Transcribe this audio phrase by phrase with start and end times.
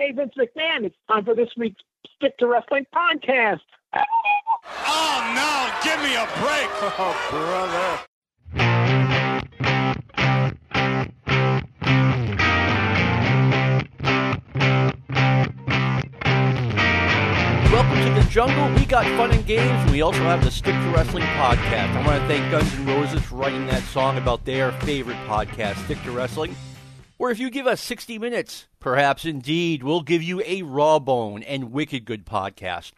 [0.00, 1.82] Hey, Vince McMahon, it's time for this week's
[2.16, 3.60] Stick to Wrestling podcast.
[3.92, 6.70] Oh, no, give me a break.
[6.98, 8.06] Oh, brother.
[17.70, 18.74] Welcome to the jungle.
[18.74, 21.94] We got fun and games, and we also have the Stick to Wrestling podcast.
[21.94, 25.84] I want to thank Guns N' Roses for writing that song about their favorite podcast,
[25.84, 26.56] Stick to Wrestling.
[27.20, 31.42] Where if you give us 60 minutes, perhaps indeed, we'll give you a raw bone
[31.42, 32.92] and wicked good podcast.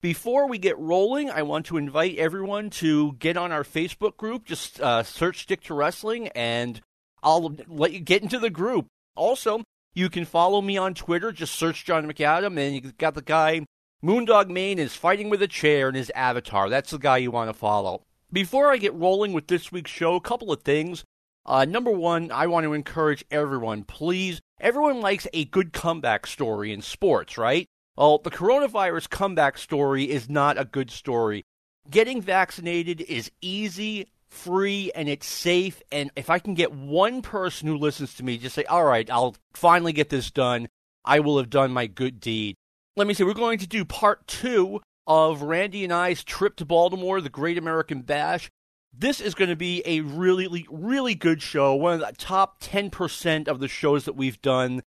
[0.00, 4.44] Before we get rolling, I want to invite everyone to get on our Facebook group.
[4.44, 6.80] Just uh, search Stick to Wrestling, and
[7.22, 8.88] I'll let you get into the group.
[9.14, 9.62] Also,
[9.94, 11.30] you can follow me on Twitter.
[11.30, 13.64] Just search John McAdam, and you got the guy
[14.02, 16.68] Moondog Mayne is fighting with a chair in his avatar.
[16.68, 18.02] That's the guy you want to follow.
[18.32, 21.04] Before I get rolling with this week's show, a couple of things.
[21.46, 24.40] Uh, number one, I want to encourage everyone, please.
[24.60, 27.66] Everyone likes a good comeback story in sports, right?
[27.96, 31.44] Well, the coronavirus comeback story is not a good story.
[31.90, 35.82] Getting vaccinated is easy, free, and it's safe.
[35.90, 39.10] And if I can get one person who listens to me just say, all right,
[39.10, 40.68] I'll finally get this done,
[41.04, 42.56] I will have done my good deed.
[42.96, 46.64] Let me see, we're going to do part two of Randy and I's trip to
[46.64, 48.50] Baltimore, the Great American Bash.
[48.92, 51.74] This is going to be a really, really good show.
[51.74, 54.82] One of the top 10% of the shows that we've done.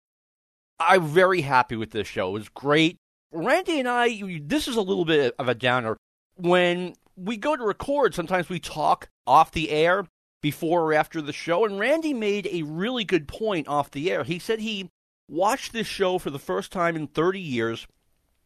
[0.79, 2.29] I'm very happy with this show.
[2.29, 2.97] It was great.
[3.31, 5.97] Randy and I, this is a little bit of a downer.
[6.35, 10.05] When we go to record, sometimes we talk off the air
[10.41, 14.23] before or after the show, and Randy made a really good point off the air.
[14.23, 14.89] He said he
[15.29, 17.87] watched this show for the first time in 30 years,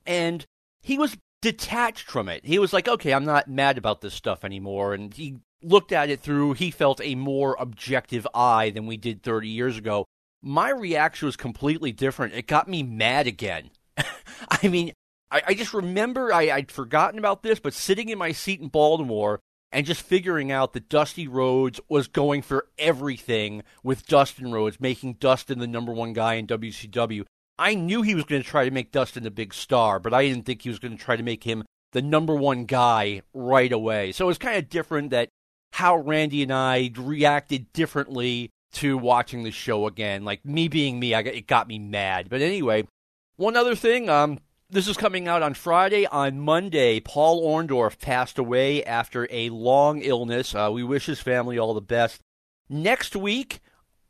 [0.05, 0.45] and
[0.81, 2.45] he was detached from it.
[2.45, 4.93] He was like, okay, I'm not mad about this stuff anymore.
[4.93, 9.23] And he looked at it through, he felt a more objective eye than we did
[9.23, 10.05] 30 years ago.
[10.41, 12.33] My reaction was completely different.
[12.33, 13.71] It got me mad again.
[13.97, 14.93] I mean,
[15.31, 18.67] I, I just remember I, I'd forgotten about this, but sitting in my seat in
[18.67, 19.39] Baltimore
[19.71, 25.15] and just figuring out that Dusty Rhodes was going for everything with Dustin Rhodes, making
[25.15, 27.25] Dustin the number one guy in WCW.
[27.59, 30.23] I knew he was going to try to make Dustin a big star, but I
[30.27, 33.71] didn't think he was going to try to make him the number one guy right
[33.71, 34.11] away.
[34.11, 35.29] So it was kind of different that
[35.77, 40.25] how Randy and I reacted differently to watching the show again.
[40.25, 42.29] Like me being me, I, it got me mad.
[42.29, 42.87] But anyway,
[43.35, 44.39] one other thing, um,
[44.71, 46.07] this is coming out on Friday.
[46.07, 50.55] On Monday, Paul Orndorff passed away after a long illness.
[50.55, 52.21] Uh, we wish his family all the best.
[52.67, 53.59] Next week,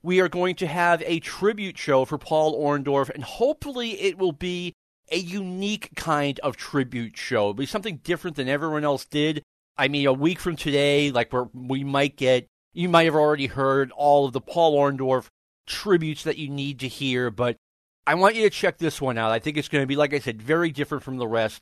[0.02, 4.32] we are going to have a tribute show for Paul Orndorff, and hopefully it will
[4.32, 4.74] be
[5.12, 7.42] a unique kind of tribute show.
[7.42, 9.44] It'll be something different than everyone else did.
[9.78, 13.48] I mean, a week from today, like where we might get, you might have already
[13.48, 15.28] heard all of the Paul Orndorff
[15.66, 17.58] tributes that you need to hear, but
[18.06, 19.32] I want you to check this one out.
[19.32, 21.62] I think it's going to be, like I said, very different from the rest.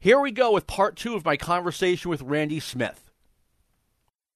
[0.00, 3.10] Here we go with part two of my conversation with Randy Smith.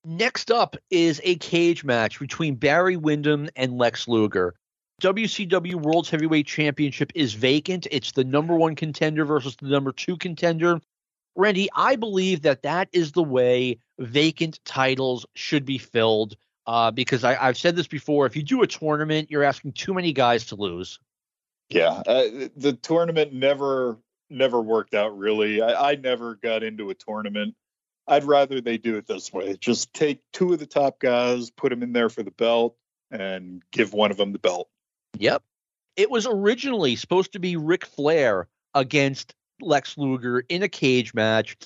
[0.04, 4.54] Next up is a cage match between Barry Windham and Lex Luger.
[5.00, 7.86] WCW World's Heavyweight Championship is vacant.
[7.90, 10.80] It's the number one contender versus the number two contender.
[11.36, 16.36] Randy, I believe that that is the way vacant titles should be filled.
[16.66, 19.92] Uh, because I, have said this before, if you do a tournament, you're asking too
[19.92, 20.98] many guys to lose.
[21.68, 23.98] Yeah, uh, the tournament never
[24.30, 25.60] never worked out really.
[25.60, 27.54] I, I never got into a tournament.
[28.06, 29.56] I'd rather they do it this way.
[29.58, 32.76] Just take two of the top guys, put them in there for the belt,
[33.10, 34.68] and give one of them the belt.
[35.18, 35.42] Yep.
[35.96, 41.56] It was originally supposed to be Ric Flair against Lex Luger in a cage match.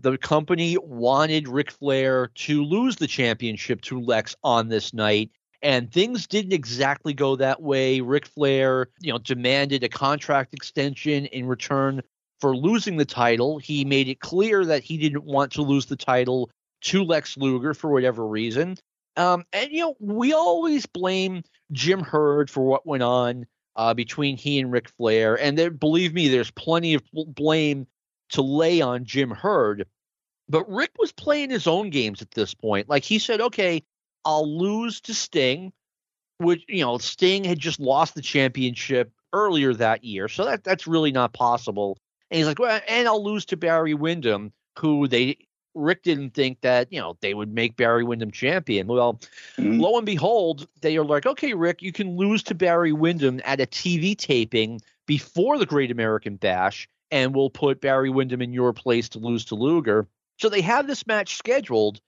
[0.00, 5.30] The company wanted Ric Flair to lose the championship to Lex on this night,
[5.62, 8.00] and things didn't exactly go that way.
[8.00, 12.02] Ric Flair, you know, demanded a contract extension in return
[12.40, 13.58] for losing the title.
[13.58, 16.50] He made it clear that he didn't want to lose the title
[16.82, 18.76] to Lex Luger for whatever reason.
[19.16, 21.42] Um, and you know, we always blame
[21.72, 23.46] Jim Herd for what went on
[23.76, 27.86] uh, between he and Ric Flair, and there, believe me, there's plenty of blame
[28.30, 29.86] to lay on Jim Herd.
[30.48, 32.88] But Rick was playing his own games at this point.
[32.88, 33.82] Like he said, okay,
[34.24, 35.72] I'll lose to Sting,
[36.38, 40.86] which you know Sting had just lost the championship earlier that year, so that that's
[40.86, 41.98] really not possible.
[42.30, 45.36] And he's like, well, and I'll lose to Barry Windham, who they
[45.76, 48.86] Rick didn't think that you know they would make Barry Windham champion.
[48.86, 49.20] Well,
[49.56, 49.78] mm-hmm.
[49.78, 53.60] lo and behold, they are like, okay, Rick, you can lose to Barry Windham at
[53.60, 58.72] a TV taping before the Great American Bash, and we'll put Barry Windham in your
[58.72, 60.08] place to lose to Luger.
[60.38, 62.00] So they have this match scheduled,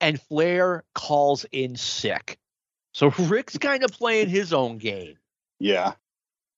[0.00, 2.38] and Flair calls in sick.
[2.92, 5.16] So Rick's kind of playing his own game.
[5.58, 5.92] Yeah.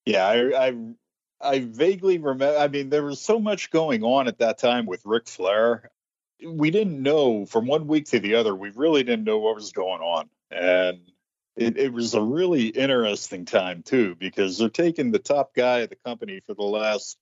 [0.07, 0.75] Yeah, I, I
[1.43, 2.57] I vaguely remember.
[2.57, 5.91] I mean, there was so much going on at that time with Ric Flair.
[6.47, 8.55] We didn't know from one week to the other.
[8.55, 11.01] We really didn't know what was going on, and
[11.57, 15.91] it, it was a really interesting time too because they're taking the top guy of
[15.91, 17.19] the company for the last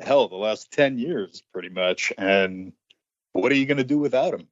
[0.00, 2.12] hell, the last ten years, pretty much.
[2.18, 2.72] And
[3.32, 4.48] what are you going to do without him?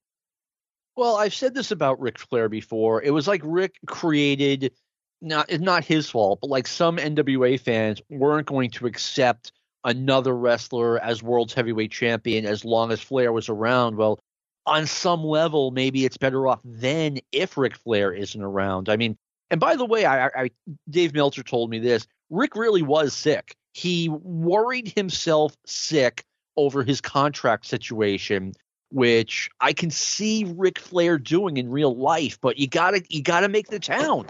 [0.96, 3.02] Well, I've said this about Ric Flair before.
[3.02, 4.72] It was like Rick created
[5.20, 9.52] not it's not his fault, but like some NWA fans weren't going to accept
[9.86, 13.96] another wrestler as world's heavyweight champion as long as Flair was around.
[13.96, 14.18] Well,
[14.66, 18.88] on some level, maybe it's better off then if Ric Flair isn't around.
[18.88, 19.16] I mean,
[19.50, 20.50] and by the way, I, I
[20.90, 22.06] Dave Meltzer told me this.
[22.28, 23.54] Rick really was sick.
[23.72, 26.24] He worried himself sick
[26.56, 28.52] over his contract situation,
[28.90, 32.38] which I can see Ric Flair doing in real life.
[32.40, 34.26] But you gotta you gotta make the town.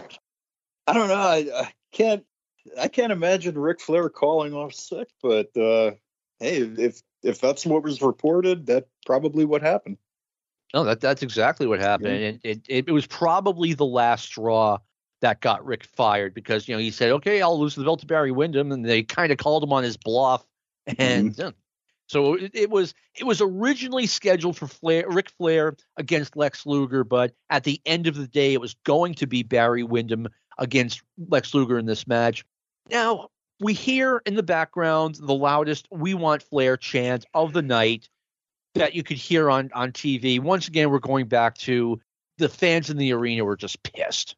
[0.85, 1.15] I don't know.
[1.15, 2.23] I, I can't.
[2.79, 5.91] I can't imagine Ric Flair calling off sick, but uh,
[6.39, 9.97] hey, if if that's what was reported, that's probably what happened.
[10.73, 12.19] No, that that's exactly what happened.
[12.19, 12.27] Yeah.
[12.27, 14.79] And it, it, it was probably the last straw
[15.21, 18.05] that got Rick fired because you know he said, "Okay, I'll lose the belt to
[18.05, 20.45] Barry Windham," and they kind of called him on his bluff,
[20.97, 21.49] and mm-hmm.
[22.07, 27.03] so it, it, was it was originally scheduled for Flair, Ric Flair against Lex Luger,
[27.03, 30.27] but at the end of the day, it was going to be Barry Windham
[30.57, 32.43] against Lex Luger in this match.
[32.89, 33.29] Now,
[33.59, 38.07] we hear in the background the loudest We Want Flair chant of the night
[38.75, 40.39] that you could hear on, on TV.
[40.39, 41.99] Once again, we're going back to
[42.37, 44.35] the fans in the arena were just pissed.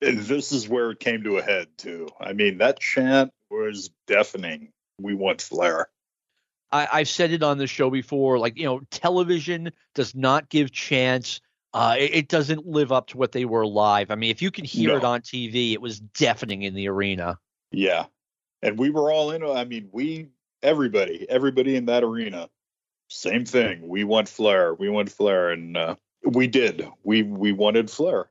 [0.00, 2.08] And this is where it came to a head, too.
[2.20, 4.70] I mean, that chant was deafening.
[5.00, 5.88] We want Flair.
[6.72, 8.38] I, have said it on the show before.
[8.38, 11.40] Like, you know, television does not give chance
[11.72, 14.12] uh, it, it, doesn't live up to what they were live.
[14.12, 14.96] I mean, if you can hear no.
[14.96, 17.38] it on TV, it was deafening in the arena.
[17.76, 18.06] Yeah,
[18.62, 19.42] and we were all in.
[19.44, 20.28] I mean, we
[20.62, 22.48] everybody, everybody in that arena,
[23.08, 23.88] same thing.
[23.88, 24.74] We want Flair.
[24.74, 26.88] We want Flair, and uh, we did.
[27.02, 28.30] We we wanted Flair.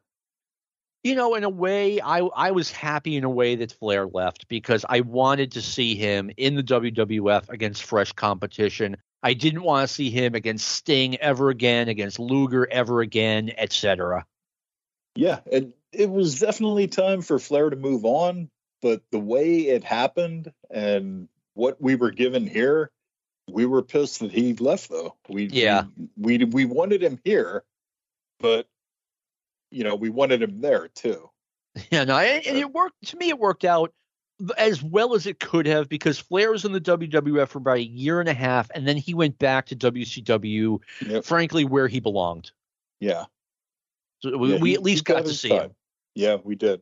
[1.03, 4.47] You know, in a way, I I was happy in a way that Flair left
[4.47, 8.97] because I wanted to see him in the WWF against fresh competition.
[9.21, 14.25] I didn't want to see him against Sting ever again, against Luger ever again, etc.
[15.15, 18.49] Yeah, and it was definitely time for Flair to move on,
[18.83, 22.91] but the way it happened and what we were given here,
[23.49, 25.15] we were pissed that he left though.
[25.29, 25.85] We yeah.
[26.17, 27.63] We we, we wanted him here,
[28.39, 28.67] but
[29.71, 31.29] you know, we wanted him there too.
[31.89, 33.91] Yeah, no, and it worked to me it worked out
[34.59, 37.83] as well as it could have because Flair was in the WWF for about a
[37.83, 41.23] year and a half, and then he went back to WCW, yep.
[41.23, 42.51] frankly, where he belonged.
[42.99, 43.25] Yeah.
[44.19, 45.61] So we, yeah, we at least got to see time.
[45.61, 45.75] him.
[46.13, 46.81] Yeah, we did.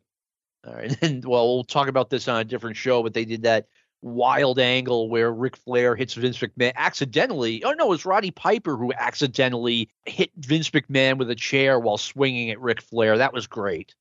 [0.65, 0.95] All right.
[1.01, 3.67] And well, we'll talk about this on a different show, but they did that
[4.01, 7.63] wild angle where Ric Flair hits Vince McMahon accidentally.
[7.63, 11.97] Oh no, it was Roddy Piper who accidentally hit Vince McMahon with a chair while
[11.97, 13.17] swinging at Ric Flair.
[13.17, 13.95] That was great.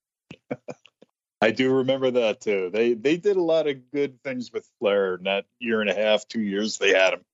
[1.43, 2.71] I do remember that too.
[2.73, 5.95] They they did a lot of good things with Flair in that year and a
[5.95, 7.25] half, two years they had him.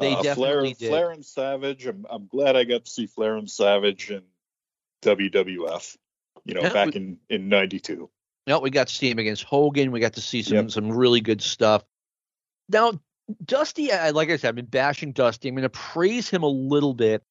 [0.00, 0.88] They uh, definitely Flair, did.
[0.88, 1.86] Flair and Savage.
[1.86, 4.22] I'm I'm glad I got to see Flair and Savage in
[5.02, 5.96] WWF.
[6.44, 8.08] You know, yeah, back we, in in '92.
[8.46, 9.90] No, we got to see him against Hogan.
[9.90, 10.70] We got to see some yep.
[10.70, 11.82] some really good stuff.
[12.68, 13.00] Now,
[13.44, 15.48] Dusty, like I said, I've been bashing Dusty.
[15.48, 17.22] I'm going to praise him a little bit.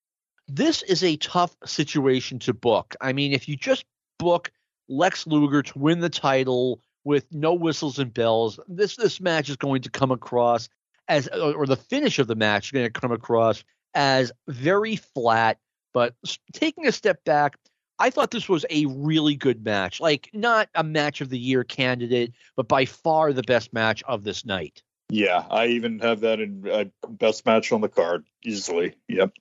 [0.48, 2.96] This is a tough situation to book.
[3.02, 3.86] I mean, if you just
[4.20, 4.52] book
[4.88, 8.60] Lex Luger to win the title with no whistles and bells.
[8.68, 10.70] This this match is going to come across
[11.08, 13.64] as or the finish of the match is going to come across
[13.94, 15.60] as very flat.
[15.94, 16.14] But
[16.54, 17.58] taking a step back,
[18.00, 20.02] I thought this was a really good match.
[20.02, 24.24] Like not a match of the year candidate, but by far the best match of
[24.24, 24.84] this night.
[25.10, 28.96] Yeah, I even have that in uh, best match on the card easily.
[29.08, 29.34] Yep.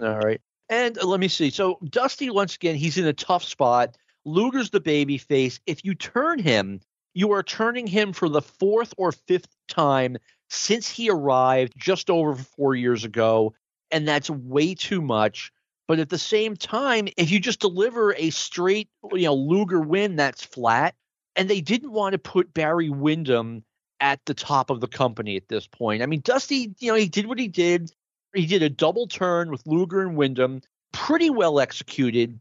[0.00, 0.40] All right.
[0.68, 1.50] And uh, let me see.
[1.50, 3.96] So Dusty once again, he's in a tough spot.
[4.24, 5.58] Luger's the baby face.
[5.66, 6.80] If you turn him,
[7.14, 10.16] you are turning him for the fourth or fifth time
[10.48, 13.54] since he arrived just over four years ago.
[13.90, 15.52] And that's way too much.
[15.90, 20.14] But at the same time, if you just deliver a straight, you know, Luger win,
[20.14, 20.94] that's flat.
[21.34, 23.64] And they didn't want to put Barry Windham
[23.98, 26.00] at the top of the company at this point.
[26.00, 27.90] I mean, Dusty, you know, he did what he did.
[28.36, 32.38] He did a double turn with Luger and Windham, pretty well executed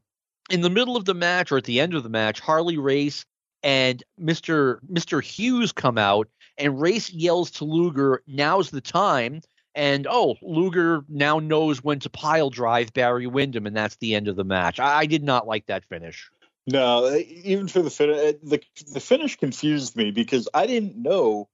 [0.52, 3.26] in the middle of the match or at the end of the match, Harley Race
[3.64, 4.78] and Mr.
[4.86, 5.24] Mr.
[5.24, 6.28] Hughes come out
[6.60, 9.42] and Race yells to Luger, now's the time.
[9.76, 14.28] And oh, Luger now knows when to pile drive Barry Windham, and that's the end
[14.28, 14.80] of the match.
[14.80, 16.30] I, I did not like that finish.
[16.68, 18.62] No, even for the finish, eh, the
[18.94, 21.50] the finish confused me because I didn't know.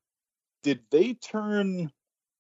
[0.64, 1.92] Did they turn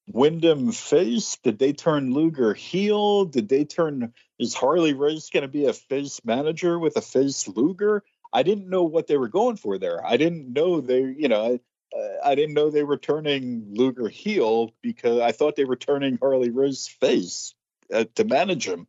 [0.07, 1.37] Windham face?
[1.43, 3.25] Did they turn Luger heel?
[3.25, 4.13] Did they turn?
[4.39, 8.03] Is Harley Race going to be a face manager with a face Luger?
[8.33, 10.05] I didn't know what they were going for there.
[10.05, 11.59] I didn't know they, you know,
[11.95, 16.17] I, I didn't know they were turning Luger heel because I thought they were turning
[16.21, 17.53] Harley Race face
[17.93, 18.87] uh, to manage him.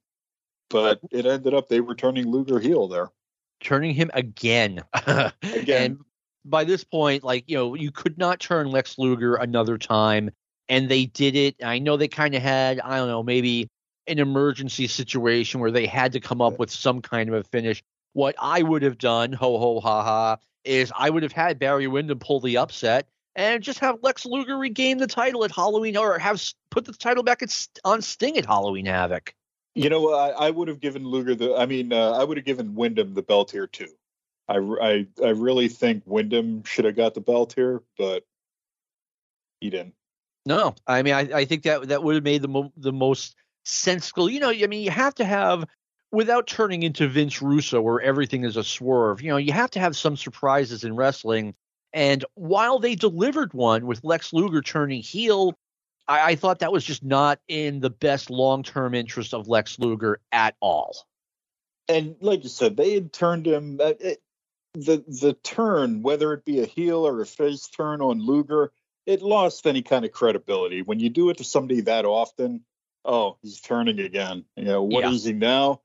[0.68, 3.10] But it ended up they were turning Luger heel there.
[3.60, 4.82] Turning him again.
[4.94, 5.32] Again.
[5.68, 5.98] and
[6.44, 10.30] by this point, like, you know, you could not turn Lex Luger another time.
[10.68, 11.56] And they did it.
[11.62, 13.68] I know they kind of had, I don't know, maybe
[14.06, 17.82] an emergency situation where they had to come up with some kind of a finish.
[18.12, 20.36] What I would have done, ho ho ha ha,
[20.66, 24.56] is I would have had Barry Windham pull the upset and just have Lex Luger
[24.56, 27.54] regain the title at Halloween or have put the title back at,
[27.85, 29.35] on Sting at Halloween Havoc.
[29.75, 31.54] You know, I, I would have given Luger the.
[31.54, 33.88] I mean, uh, I would have given Windham the belt here too.
[34.49, 38.25] I, I, I really think Windham should have got the belt here, but
[39.61, 39.94] he didn't.
[40.46, 43.37] No, I mean, I, I think that that would have made the mo- the most
[43.64, 44.30] sensible.
[44.30, 45.66] You know, I mean, you have to have
[46.12, 49.80] without turning into Vince Russo where everything is a swerve, you know, you have to
[49.80, 51.54] have some surprises in wrestling.
[51.92, 55.54] And while they delivered one with Lex Luger turning heel,
[56.08, 59.78] I, I thought that was just not in the best long term interest of Lex
[59.78, 60.96] Luger at all.
[61.88, 63.80] And like you said, they had turned him.
[63.80, 64.18] Uh, it,
[64.75, 68.72] the the turn, whether it be a heel or a face turn on Luger,
[69.06, 70.82] it lost any kind of credibility.
[70.82, 72.64] When you do it to somebody that often,
[73.04, 74.44] oh, he's turning again.
[74.56, 75.12] You know, what Yeah.
[75.12, 75.80] is he now?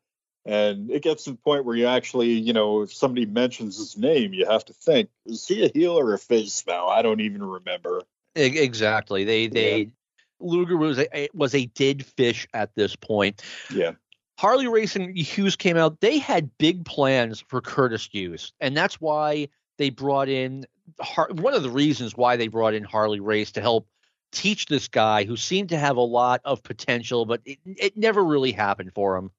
[0.46, 3.96] And it gets to the point where you actually, you know, if somebody mentions his
[3.98, 6.88] name, you have to think, is he a heel or a face now?
[6.88, 8.02] I don't even remember.
[8.36, 9.24] Exactly.
[9.24, 9.92] They they
[10.40, 13.44] Luger was a was a dead fish at this point.
[13.74, 13.92] Yeah.
[14.40, 16.00] Harley Race and Hughes came out.
[16.00, 20.66] They had big plans for Curtis Hughes, and that's why they brought in
[21.00, 23.88] Har- one of the reasons why they brought in Harley Race to help
[24.32, 28.24] teach this guy who seemed to have a lot of potential, but it, it never
[28.24, 29.32] really happened for him.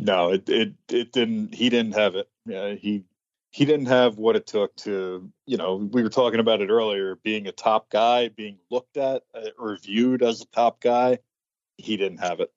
[0.00, 1.54] No, it it it didn't.
[1.54, 2.28] He didn't have it.
[2.46, 3.04] Yeah, he
[3.50, 5.30] he didn't have what it took to.
[5.46, 7.16] You know, we were talking about it earlier.
[7.16, 11.18] Being a top guy, being looked at uh, or viewed as a top guy,
[11.78, 12.52] he didn't have it.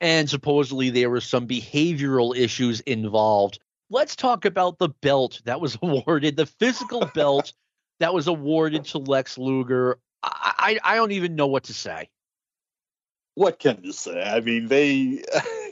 [0.00, 3.60] and supposedly there were some behavioral issues involved.
[3.90, 7.52] Let's talk about the belt that was awarded, the physical belt
[8.00, 9.98] that was awarded to Lex Luger.
[10.22, 12.10] I, I, I don't even know what to say.
[13.34, 14.22] What can you say?
[14.22, 15.22] I mean, they.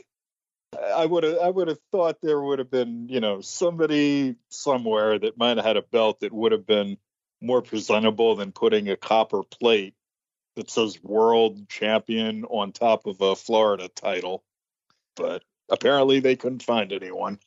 [0.95, 5.17] I would have I would have thought there would have been you know somebody somewhere
[5.19, 6.97] that might have had a belt that would have been
[7.41, 9.93] more presentable than putting a copper plate
[10.55, 14.43] that says world champion on top of a Florida title.
[15.15, 17.39] But apparently they couldn't find anyone.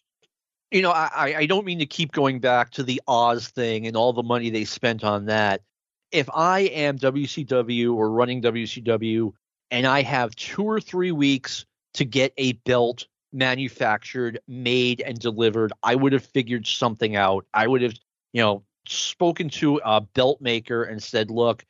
[0.70, 3.96] You know, I, I- don't mean to keep going back to the Oz thing and
[3.96, 5.62] all the money they spent on that.
[6.10, 9.32] If I am WCW or running WCW
[9.70, 11.64] and I have two or three weeks
[11.94, 17.46] to get a belt manufactured, made, and delivered, I would have figured something out.
[17.54, 17.94] I would have,
[18.32, 21.64] you know, spoken to a belt maker and said, look,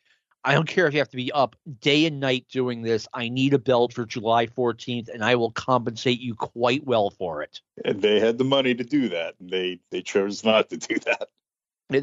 [0.45, 3.09] I don't care if you have to be up day and night doing this.
[3.13, 7.43] I need a belt for July 14th, and I will compensate you quite well for
[7.43, 7.61] it.
[7.85, 9.35] And they had the money to do that.
[9.41, 11.29] And they they chose not to do that.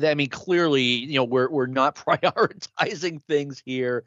[0.06, 4.04] I mean, clearly, you know, we're we're not prioritizing things here.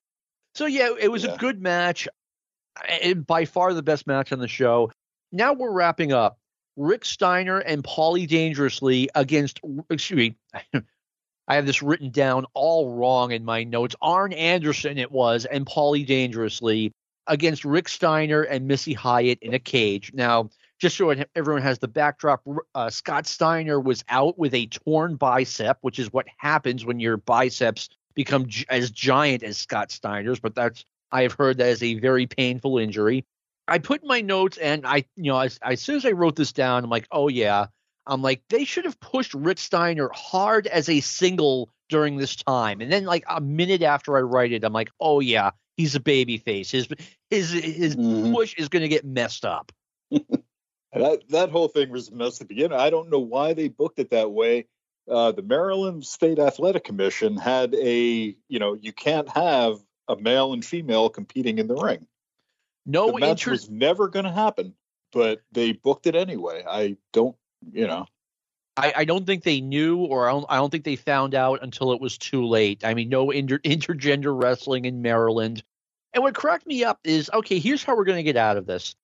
[0.54, 1.34] So yeah, it was Yeah.
[1.34, 2.06] a good match,
[3.02, 4.90] and by far the best match on the show.
[5.32, 6.38] Now we're wrapping up.
[6.76, 10.36] Rick Steiner and Paulie Dangerously against excuse me.
[11.48, 13.94] I have this written down all wrong in my notes.
[14.02, 16.92] Arn Anderson it was and Paulie Dangerously
[17.28, 20.12] against Rick Steiner and Missy Hyatt in a cage.
[20.12, 22.42] Now, just so everyone has the backdrop,
[22.74, 27.16] uh, Scott Steiner was out with a torn bicep, which is what happens when your
[27.16, 30.40] biceps become as giant as Scott Steiner's.
[30.40, 33.24] But that's I have heard that is a very painful injury.
[33.68, 36.52] I put my notes, and I, you know, as, as soon as I wrote this
[36.52, 37.66] down, I'm like, oh yeah,
[38.06, 42.80] I'm like, they should have pushed Rick Steiner hard as a single during this time.
[42.80, 46.00] And then like a minute after I write it, I'm like, oh yeah, he's a
[46.00, 46.70] baby face.
[46.70, 46.88] His
[47.30, 48.32] his his Mhm.
[48.32, 49.72] push is going to get messed up.
[50.92, 52.72] That that whole thing was messed mess to begin.
[52.72, 54.66] I don't know why they booked it that way.
[55.10, 59.76] Uh, the Maryland State Athletic Commission had a, you know, you can't have
[60.08, 62.06] a male and female competing in the ring.
[62.86, 64.74] No the match was never going to happen,
[65.12, 66.64] but they booked it anyway.
[66.66, 67.36] I don't,
[67.72, 68.06] you know,
[68.76, 71.62] I, I don't think they knew, or I don't, I don't think they found out
[71.62, 72.84] until it was too late.
[72.84, 75.62] I mean, no inter, intergender wrestling in Maryland.
[76.12, 78.66] And what cracked me up is okay, here's how we're going to get out of
[78.66, 78.94] this.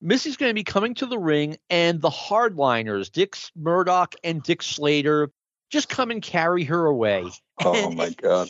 [0.00, 4.62] Missy's going to be coming to the ring, and the hardliners, Dick Murdoch and Dick
[4.62, 5.30] Slater,
[5.70, 7.24] just come and carry her away.
[7.64, 8.48] Oh my god!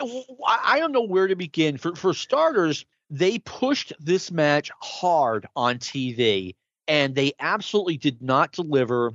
[0.46, 1.78] I don't know where to begin.
[1.78, 6.54] For for starters, they pushed this match hard on TV,
[6.88, 9.12] and they absolutely did not deliver.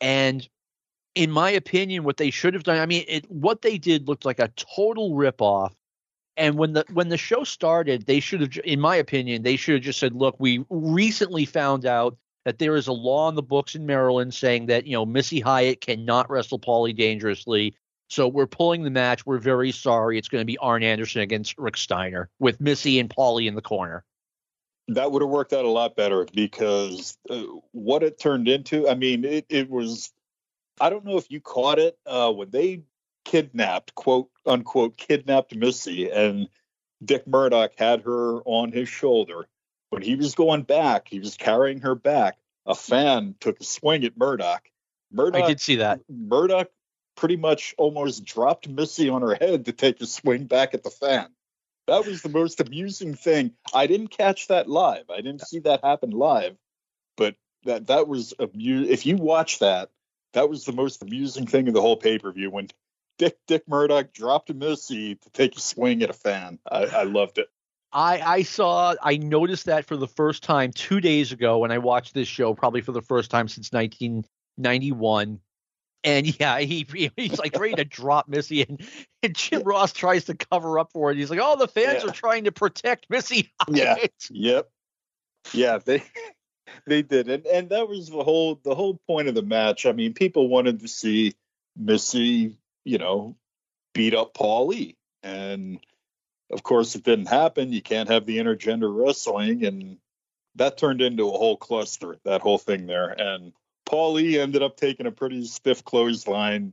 [0.00, 0.48] And
[1.14, 4.24] in my opinion, what they should have done, I mean, it, what they did looked
[4.24, 5.72] like a total ripoff.
[6.36, 9.74] And when the when the show started, they should have, in my opinion, they should
[9.74, 13.42] have just said, "Look, we recently found out that there is a law in the
[13.42, 17.74] books in Maryland saying that you know Missy Hyatt cannot wrestle Paulie dangerously.
[18.12, 19.24] So we're pulling the match.
[19.24, 20.18] We're very sorry.
[20.18, 23.62] It's going to be Arn Anderson against Rick Steiner with Missy and Paulie in the
[23.62, 24.04] corner."
[24.88, 28.96] That would have worked out a lot better because uh, what it turned into, I
[28.96, 30.12] mean, it, it was.
[30.78, 32.82] I don't know if you caught it uh, when they
[33.24, 36.50] kidnapped, quote unquote, kidnapped Missy, and
[37.02, 39.46] Dick Murdoch had her on his shoulder.
[39.88, 42.36] When he was going back, he was carrying her back.
[42.66, 44.68] A fan took a swing at Murdoch.
[45.10, 46.00] Murdoch I did see that.
[46.10, 46.68] Murdoch
[47.16, 50.90] pretty much almost dropped Missy on her head to take a swing back at the
[50.90, 51.28] fan.
[51.86, 53.52] That was the most amusing thing.
[53.74, 55.10] I didn't catch that live.
[55.10, 56.56] I didn't see that happen live,
[57.16, 59.90] but that that was amu- If you watch that,
[60.32, 62.68] that was the most amusing thing in the whole pay per view when
[63.18, 66.58] Dick Dick Murdoch dropped Missy to take a swing at a fan.
[66.70, 67.48] I, I loved it.
[67.92, 71.78] I, I saw I noticed that for the first time two days ago when I
[71.78, 75.40] watched this show, probably for the first time since 1991.
[76.04, 78.80] And yeah, he he's like ready to drop Missy, and,
[79.22, 81.16] and Jim Ross tries to cover up for it.
[81.16, 82.10] He's like, "Oh, the fans Yeah.
[82.10, 83.96] are trying to protect Missy." Yeah.
[84.30, 84.70] Yep.
[85.52, 86.02] Yeah, they
[86.86, 87.28] they did.
[87.28, 89.86] And and that was the whole the whole point of the match.
[89.86, 91.34] I mean, people wanted to see
[91.76, 93.36] Missy, you know,
[93.94, 94.96] beat up Paulie.
[95.22, 95.78] And
[96.50, 97.72] of course it didn't happen.
[97.72, 99.98] You can't have the intergender wrestling and
[100.56, 103.08] that turned into a whole cluster, that whole thing there.
[103.08, 103.52] And
[103.92, 106.72] Paulie ended up taking a pretty stiff clothesline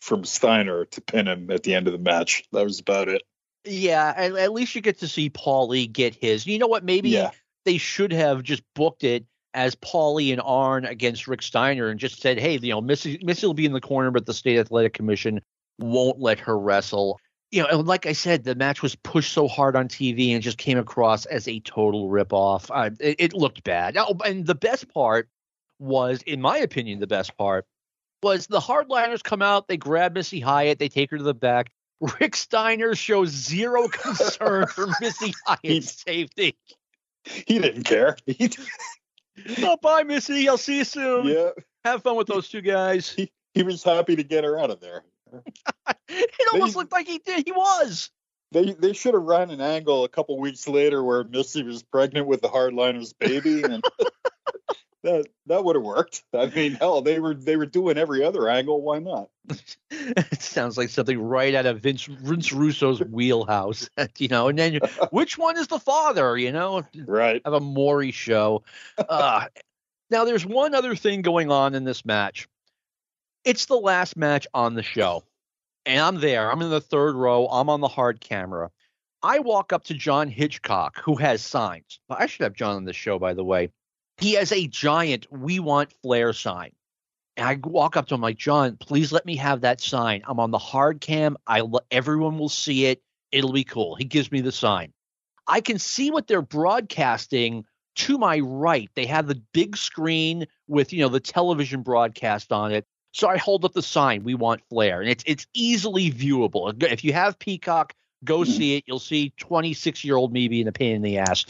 [0.00, 2.44] from Steiner to pin him at the end of the match.
[2.52, 3.22] That was about it.
[3.64, 6.46] Yeah, and at least you get to see Paulie get his.
[6.46, 6.84] You know what?
[6.84, 7.30] Maybe Yeah.
[7.64, 12.20] they should have just booked it as Paulie and Arn against Rick Steiner and just
[12.20, 14.94] said, hey, you know, Missy, Missy will be in the corner, but the state athletic
[14.94, 15.40] commission
[15.78, 17.18] won't let her wrestle.
[17.50, 20.42] You know, and like I said, the match was pushed so hard on TV and
[20.42, 22.70] just came across as a total ripoff.
[22.72, 23.96] Uh, it, it looked bad.
[23.96, 25.28] Oh, and the best part
[25.80, 27.66] was, in my opinion, the best part
[28.22, 31.70] was the hardliners come out, they grab Missy Hyatt, they take her to the back.
[32.20, 36.56] Rick Steiner shows zero concern for Missy Hyatt's safety.
[37.24, 38.16] He didn't care.
[38.26, 38.50] He,
[39.62, 40.46] Oh, bye, Missy.
[40.50, 41.26] I'll see you soon.
[41.26, 41.50] yeah.
[41.86, 43.08] Have fun with those two guys.
[43.10, 45.02] he, he was happy to get her out of there.
[46.08, 47.44] It almost They- looked like he did.
[47.46, 48.10] He was.
[48.52, 52.26] They they should have run an angle a couple weeks later where Missy was pregnant
[52.26, 53.82] with the hardliner's baby, and
[55.02, 56.22] that that would have worked.
[56.34, 58.82] I mean, hell, they were they were doing every other angle.
[58.82, 59.28] Why not?
[59.90, 64.48] it sounds like something right out of Vince Vince Russo's wheelhouse, you know.
[64.48, 66.36] And then which one is the father?
[66.36, 67.40] You know, Right.
[67.44, 68.62] have a Maury show.
[68.98, 69.46] Uh,
[70.10, 72.48] now, there's one other thing going on in this match.
[73.44, 75.24] It's the last match on the show,
[75.86, 76.50] and I'm there.
[76.50, 77.46] I'm in the third row.
[77.46, 78.70] I'm on the hard camera.
[79.22, 82.00] I walk up to John Hitchcock, who has signs.
[82.08, 83.70] I should have John on the show, by the way.
[84.20, 86.72] He has a giant "We Want Flair" sign.
[87.36, 90.22] And I walk up to him like, John, please let me have that sign.
[90.26, 91.38] I'm on the hard cam.
[91.46, 93.02] I l- everyone will see it.
[93.32, 93.94] It'll be cool.
[93.94, 94.92] He gives me the sign.
[95.46, 97.64] I can see what they're broadcasting
[97.96, 98.90] to my right.
[98.94, 102.86] They have the big screen with you know the television broadcast on it.
[103.12, 104.22] So I hold up the sign.
[104.22, 106.82] We want Flair, and it's it's easily viewable.
[106.82, 108.84] If you have Peacock, go see it.
[108.86, 111.44] You'll see 26 year old me being a pain in the ass.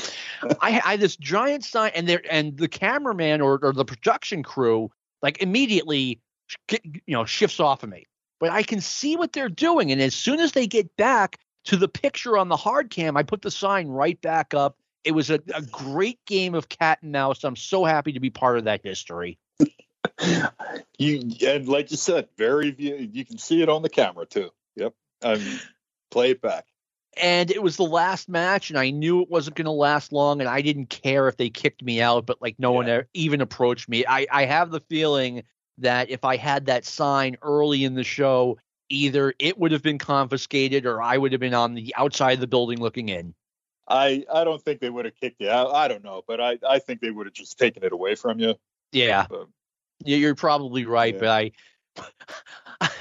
[0.60, 4.42] I, I had this giant sign, and there and the cameraman or, or the production
[4.42, 4.90] crew
[5.22, 6.20] like immediately
[6.68, 8.06] you know shifts off of me.
[8.38, 11.76] But I can see what they're doing, and as soon as they get back to
[11.76, 14.78] the picture on the hard cam, I put the sign right back up.
[15.04, 17.44] It was a, a great game of cat and mouse.
[17.44, 19.38] I'm so happy to be part of that history.
[20.98, 23.08] You and like you said, very view.
[23.10, 24.50] You can see it on the camera too.
[24.76, 24.92] Yep.
[25.22, 25.60] Um,
[26.10, 26.66] play it back.
[27.20, 30.40] and it was the last match and i knew it wasn't going to last long
[30.40, 33.00] and i didn't care if they kicked me out but like no one Yeah.
[33.00, 35.42] e- even approached me I, I have the feeling
[35.78, 39.98] that if i had that sign early in the show either it would have been
[39.98, 43.34] confiscated or i would have been on the outside of the building looking in
[43.88, 45.74] I I don't think they would have kicked you out.
[45.74, 48.38] I don't know, but I I think they would have just taken it away from
[48.38, 48.54] you.
[48.92, 49.48] yeah But,
[50.04, 51.18] Yeah, you're probably right, Yeah.
[51.20, 51.52] but I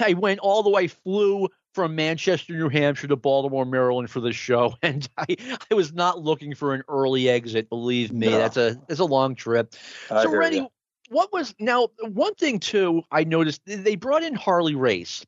[0.00, 4.32] I went all the way, flew from Manchester, New Hampshire to Baltimore, Maryland for the
[4.32, 5.36] show, and I,
[5.70, 7.68] I was not looking for an early exit.
[7.68, 8.38] Believe me, No.
[8.38, 9.74] that's a that's a long trip.
[10.10, 10.68] I so, Rennie,
[11.08, 13.02] what was now one thing too?
[13.10, 15.24] I noticed they brought in Harley Race.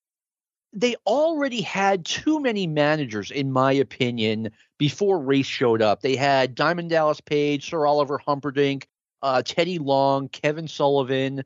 [0.75, 6.01] They already had too many managers, in my opinion, before Race showed up.
[6.01, 8.85] They had Diamond Dallas Page, Sir Oliver Humperdink,
[9.21, 11.45] uh, Teddy Long, Kevin Sullivan,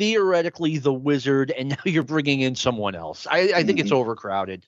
[0.00, 3.26] theoretically the Wizard, and now you're bringing in someone else.
[3.30, 4.66] I, I think it's overcrowded.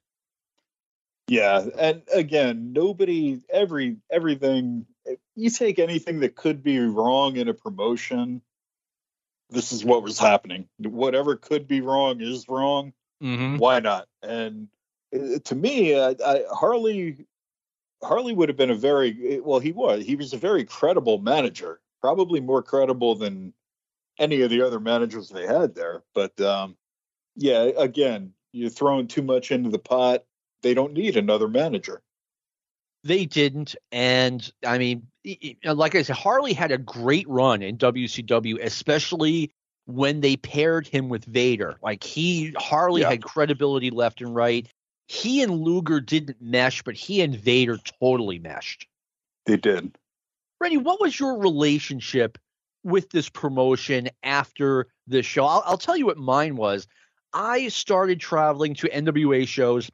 [1.26, 4.84] Yeah, and again, nobody every everything
[5.34, 8.42] you take anything that could be wrong in a promotion.
[9.48, 10.68] This is what was happening.
[10.78, 12.92] Whatever could be wrong is wrong.
[13.22, 13.56] Mm-hmm.
[13.56, 14.08] Why not?
[14.22, 14.68] And
[15.14, 17.24] uh, to me, I, I, Harley
[18.02, 19.60] Harley would have been a very well.
[19.60, 20.04] He was.
[20.04, 21.80] He was a very credible manager.
[22.02, 23.54] Probably more credible than
[24.22, 26.02] any of the other managers they had there.
[26.14, 26.76] But um,
[27.36, 30.24] yeah, again, you're throwing too much into the pot.
[30.62, 32.00] They don't need another manager.
[33.04, 35.08] They didn't, and I mean,
[35.64, 39.50] like I said, Harley had a great run in WCW, especially
[39.86, 41.76] when they paired him with Vader.
[41.82, 43.10] Like he, Harley Yeah.
[43.10, 44.68] had credibility left and right.
[45.08, 48.86] He and Luger didn't mesh, but he and Vader totally meshed.
[49.46, 49.98] They did.
[50.60, 52.38] Rennie, what was your relationship
[52.84, 55.44] with this promotion after the show?
[55.44, 56.86] I'll, I'll tell you what mine was.
[57.32, 59.90] I started traveling to NWA shows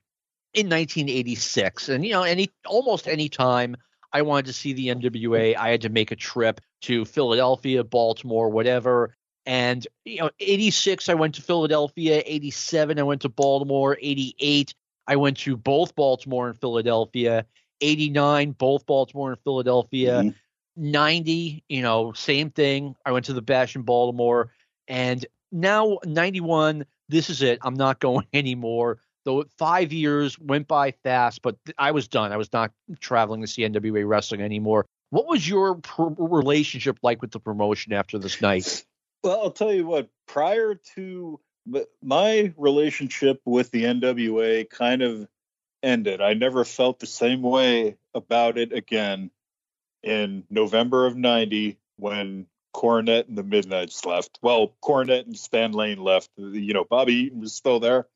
[0.55, 3.77] in 1986, and you know, any almost any time
[4.13, 8.49] I wanted to see the NWA, I had to make a trip to Philadelphia, Baltimore,
[8.49, 9.15] whatever.
[9.47, 14.75] And you know, 86 I went to Philadelphia, 87 I went to Baltimore, 88
[15.07, 17.47] I went to both Baltimore and Philadelphia,
[17.81, 20.23] 89 both Baltimore and Philadelphia.
[20.23, 20.35] Mhm.
[20.79, 22.95] 90, you know, same thing.
[23.05, 24.51] I went to the Bash in Baltimore,
[24.87, 26.87] and now 91.
[27.09, 27.59] This is it.
[27.63, 28.99] I'm not going anymore.
[29.25, 32.33] Though five years went by fast, but I was done.
[32.33, 34.87] I was not traveling to see NWA wrestling anymore.
[35.11, 38.85] What was your pr- relationship like with the promotion after this night?
[39.23, 40.09] Well, I'll tell you what.
[40.27, 41.41] Prior to
[42.03, 45.29] my relationship with the NWA, kind of
[45.83, 46.21] ended.
[46.21, 49.31] I never felt the same way about it again
[50.09, 54.39] in November of '90 when Cornette and the Midnights left.
[54.43, 56.31] Well, Cornette and Stan Lane left.
[56.37, 58.07] You know, Bobby Eaton was still there,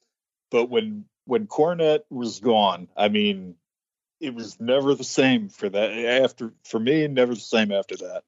[0.50, 3.56] but when when Cornette was gone, I mean,
[4.20, 6.22] it was never the same for that.
[6.22, 8.22] After for me, never the same after that.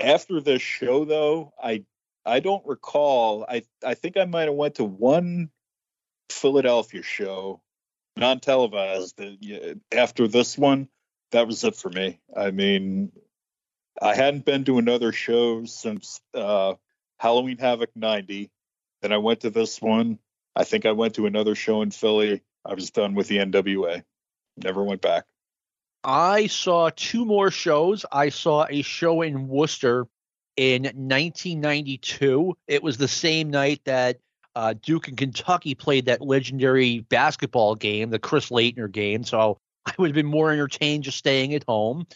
[0.00, 1.84] After this show, though, I
[2.24, 3.44] I don't recall.
[3.48, 5.50] I I think I might have went to one
[6.30, 7.60] Philadelphia show,
[8.16, 9.20] non televised.
[9.20, 10.88] Uh, after this one,
[11.32, 12.20] that was it for me.
[12.36, 13.12] I mean,
[14.00, 16.74] I hadn't been to another show since uh,
[17.18, 18.50] Halloween Havoc '90.
[19.02, 20.18] Then I went to this one.
[20.56, 22.42] I think I went to another show in Philly.
[22.64, 24.02] I was done with the NWA.
[24.56, 25.24] Never went back.
[26.02, 28.04] I saw two more shows.
[28.10, 30.06] I saw a show in Worcester
[30.56, 32.56] in 1992.
[32.66, 34.18] It was the same night that
[34.54, 39.22] uh, Duke and Kentucky played that legendary basketball game, the Chris Laettner game.
[39.22, 42.06] So I would have been more entertained just staying at home.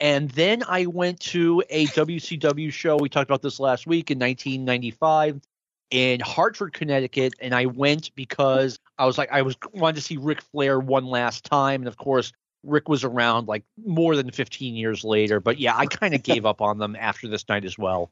[0.00, 2.96] And then I went to a WCW show.
[2.96, 5.40] We talked about this last week in 1995
[5.92, 10.16] in Hartford, Connecticut, and I went because I was like I was wanted to see
[10.16, 12.32] Ric Flair one last time, and of course
[12.64, 15.38] Rick was around like more than 15 years later.
[15.38, 18.10] But yeah, I kind of gave up on them after this night as well.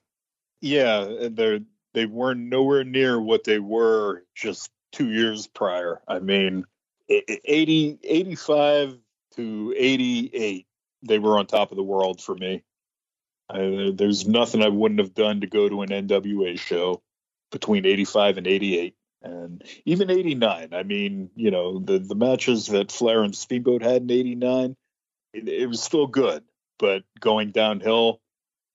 [0.60, 1.60] Yeah, they're
[1.94, 6.02] they weren't nowhere near what they were just two years prior.
[6.06, 6.64] I mean,
[7.08, 8.98] e- e- 80, 85
[9.40, 10.66] to 88,
[11.02, 12.62] they were on top of the world for me.
[13.48, 17.02] I, there's nothing I wouldn't have done to go to an NWA show
[17.50, 18.94] between 85 and 88.
[19.22, 24.02] And even 89, I mean, you know, the, the matches that Flair and Steamboat had
[24.02, 24.76] in 89,
[25.34, 26.44] it, it was still good.
[26.78, 28.20] But going downhill,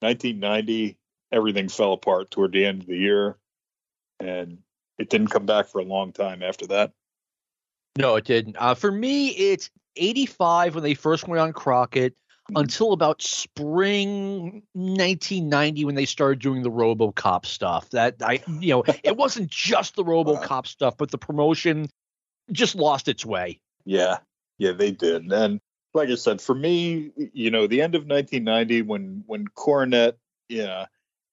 [0.01, 0.97] 1990,
[1.31, 3.37] everything fell apart toward the end of the year.
[4.19, 4.59] And
[4.99, 6.91] it didn't come back for a long time after that.
[7.97, 8.57] No, it didn't.
[8.59, 12.15] Uh, for me, it's 85 when they first went on Crockett
[12.55, 17.89] until about spring 1990 when they started doing the RoboCop stuff.
[17.89, 21.87] That I, you know, it wasn't just the RoboCop stuff, but the promotion
[22.51, 23.59] just lost its way.
[23.85, 24.17] Yeah,
[24.57, 25.31] yeah, they did.
[25.31, 25.59] And
[25.93, 30.15] like I said, for me, you know, the end of 1990 when when Cornette,
[30.49, 30.85] yeah,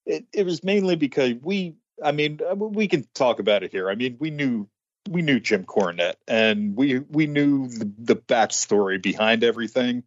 [0.07, 3.91] it, it was mainly because we, I mean, uh, we can talk about it here.
[3.91, 4.69] I mean, we knew
[5.09, 10.05] we knew Jim Cornette, and we we knew the, the backstory behind everything.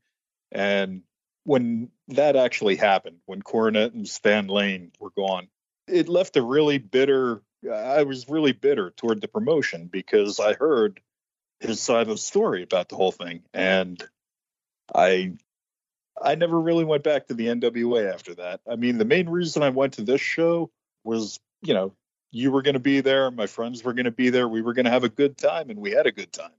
[0.52, 1.02] And
[1.44, 5.48] when that actually happened, when Cornette and Stan Lane were gone,
[5.88, 7.42] it left a really bitter.
[7.72, 11.02] I was really bitter toward the promotion because I heard
[11.60, 14.02] his side of the story about the whole thing, and
[14.94, 15.34] I
[16.22, 18.62] I never really went back to the NWA after that.
[18.70, 20.72] I mean, the main reason I went to this show
[21.04, 21.94] was, you know,
[22.36, 24.74] you were going to be there, my friends were going to be there, we were
[24.74, 26.52] going to have a good time, and we had a good time.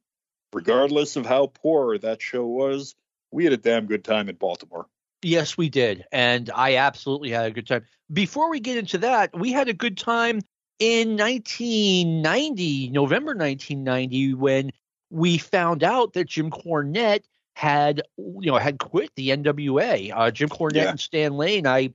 [0.54, 2.94] Regardless of how poor that show was,
[3.30, 4.86] we had a damn good time in Baltimore.
[5.20, 6.04] Yes, we did.
[6.10, 7.84] And I absolutely had a good time.
[8.10, 10.40] Before we get into that, we had a good time
[10.78, 14.70] in 1990, November 1990, when
[15.10, 20.10] we found out that Jim Cornette had, you know, had quit the NWA.
[20.14, 20.90] Uh, Jim Cornette yeah.
[20.90, 21.66] and Stan Lane.
[21.66, 21.90] I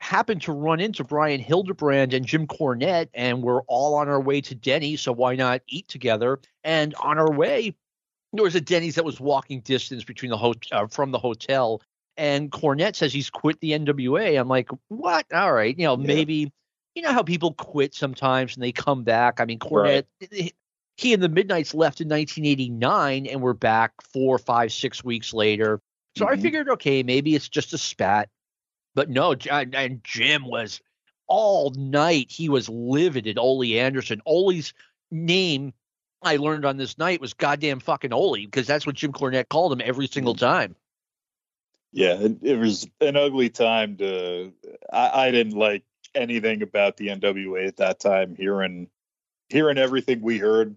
[0.00, 4.40] happened to run into Brian Hildebrand and Jim Cornette, and we're all on our way
[4.42, 4.96] to Denny.
[4.96, 6.40] So why not eat together?
[6.62, 7.74] And on our way,
[8.32, 11.82] there was a Denny's that was walking distance between the ho- uh, from the hotel.
[12.16, 14.38] And Cornette says he's quit the NWA.
[14.38, 15.26] I'm like, what?
[15.32, 16.06] All right, you know, yeah.
[16.06, 16.52] maybe
[16.94, 19.40] you know how people quit sometimes and they come back.
[19.40, 20.52] I mean, Cornette, right.
[20.96, 25.80] he and the Midnights left in 1989 and we're back four, five, six weeks later.
[26.16, 26.38] So mm-hmm.
[26.38, 28.28] I figured, okay, maybe it's just a spat.
[28.94, 30.80] But no, and Jim was
[31.26, 32.26] all night.
[32.30, 34.22] He was livid at Ole Anderson.
[34.26, 34.72] Ole's
[35.10, 35.72] name
[36.24, 39.72] I learned on this night was goddamn fucking Ole because that's what Jim Cornette called
[39.72, 40.46] him every single mm-hmm.
[40.46, 40.76] time.
[41.92, 44.52] Yeah, it, it was an ugly time to.
[44.92, 48.34] I, I didn't like anything about the NWA at that time.
[48.34, 48.88] Hearing
[49.48, 50.74] hearing everything we heard,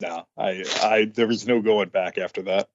[0.00, 2.68] no, I I there was no going back after that.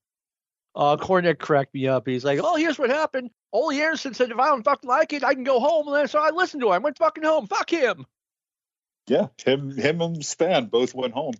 [0.75, 2.07] Uh, Cornette cracked me up.
[2.07, 3.29] He's like, "Oh, here's what happened.
[3.53, 6.19] Ole Anderson said if I don't fucking like it, I can go home." And so
[6.19, 6.73] I listened to him.
[6.73, 7.47] I went fucking home.
[7.47, 8.05] Fuck him.
[9.07, 11.33] Yeah, him him and Stan both went home.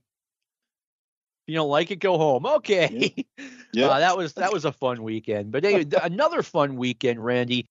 [1.47, 2.45] you don't like it, go home.
[2.45, 3.13] Okay.
[3.37, 3.45] Yeah.
[3.73, 3.87] yeah.
[3.87, 5.51] Uh, that was that was a fun weekend.
[5.51, 7.67] But anyway, another fun weekend, Randy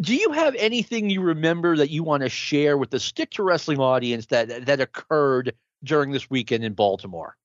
[0.00, 3.42] do you have anything you remember that you want to share with the stick to
[3.42, 7.36] wrestling audience that that occurred during this weekend in Baltimore?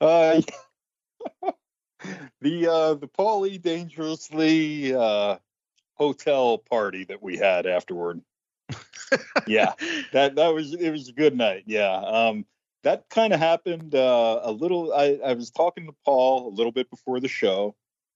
[0.00, 0.40] Uh,
[2.40, 5.36] the uh, the Paulie Dangerously uh,
[5.96, 8.22] hotel party that we had afterward.
[9.46, 9.72] yeah,
[10.12, 11.64] that that was it was a good night.
[11.66, 12.44] Yeah, um,
[12.82, 14.92] that kind of happened uh, a little.
[14.92, 17.74] I, I was talking to Paul a little bit before the show,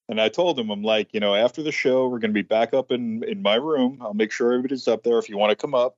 [0.09, 2.43] and I told him, I'm like, you know, after the show, we're going to be
[2.43, 3.99] back up in in my room.
[4.01, 5.19] I'll make sure everybody's up there.
[5.19, 5.97] If you want to come up,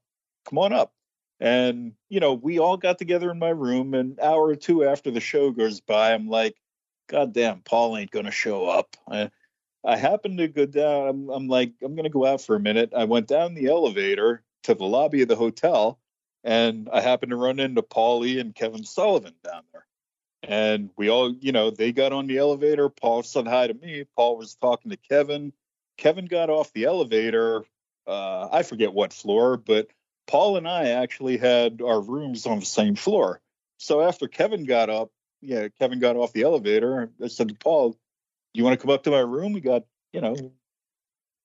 [0.48, 0.92] come on up.
[1.40, 3.94] And you know, we all got together in my room.
[3.94, 6.56] An hour or two after the show goes by, I'm like,
[7.08, 8.96] God damn, Paul ain't going to show up.
[9.10, 9.30] I,
[9.84, 11.08] I happened to go down.
[11.08, 12.92] I'm, I'm like, I'm going to go out for a minute.
[12.96, 15.98] I went down the elevator to the lobby of the hotel,
[16.44, 19.86] and I happened to run into Paulie and Kevin Sullivan down there.
[20.44, 22.88] And we all, you know, they got on the elevator.
[22.88, 24.04] Paul said hi to me.
[24.16, 25.52] Paul was talking to Kevin.
[25.98, 27.64] Kevin got off the elevator.
[28.06, 29.88] Uh, I forget what floor, but
[30.26, 33.40] Paul and I actually had our rooms on the same floor.
[33.78, 37.10] So after Kevin got up, yeah, Kevin got off the elevator.
[37.22, 37.96] I said to Paul,
[38.54, 39.52] "You want to come up to my room?
[39.52, 40.52] We got, you know."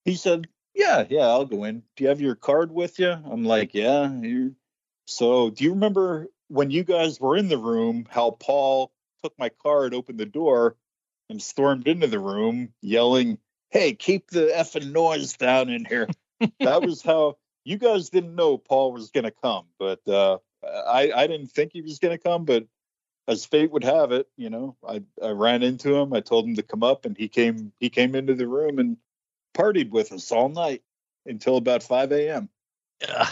[0.05, 1.83] He said, "Yeah, yeah, I'll go in.
[1.95, 4.09] Do you have your card with you?" I'm like, "Yeah."
[5.05, 8.91] So, do you remember when you guys were in the room, how Paul
[9.23, 10.77] took my card, opened the door,
[11.29, 13.37] and stormed into the room yelling,
[13.69, 16.07] Hey, keep the effing noise down in here.
[16.61, 21.11] that was how you guys didn't know Paul was going to come, but uh, I,
[21.13, 22.45] I didn't think he was going to come.
[22.45, 22.65] But
[23.27, 26.13] as fate would have it, you know, I, I ran into him.
[26.13, 27.71] I told him to come up, and he came.
[27.79, 28.97] He came into the room and
[29.53, 30.81] partied with us all night
[31.25, 32.49] until about 5 a.m.
[33.07, 33.27] Uh,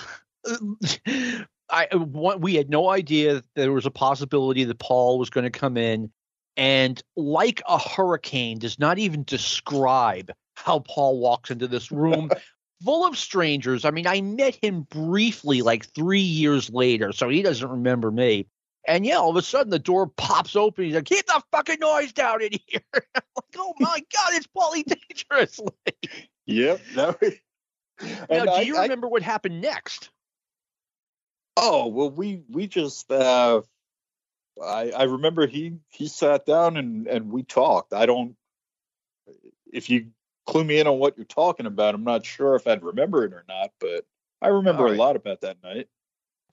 [1.70, 5.78] I we had no idea there was a possibility that Paul was going to come
[5.78, 6.12] in,
[6.58, 12.30] and like a hurricane, does not even describe how Paul walks into this room
[12.84, 13.86] full of strangers.
[13.86, 18.48] I mean, I met him briefly like three years later, so he doesn't remember me.
[18.88, 20.86] And yeah, all of a sudden the door pops open.
[20.86, 23.02] He's like, "Keep the fucking noise down in here!" I'm
[23.36, 25.67] like, "Oh my god, it's Paulie Dangerously."
[26.48, 26.80] Yep.
[26.93, 27.34] That was,
[28.30, 30.12] now, do I, you remember I, what happened next?
[31.58, 33.62] Oh well, we we just uh,
[34.63, 37.93] I I remember he he sat down and and we talked.
[37.93, 38.36] I don't
[39.71, 40.08] if you
[40.45, 41.95] clue me in on what you're talking about.
[41.95, 44.06] I'm not sure if I'd remember it or not, but
[44.41, 44.93] I remember right.
[44.93, 45.88] a lot about that night.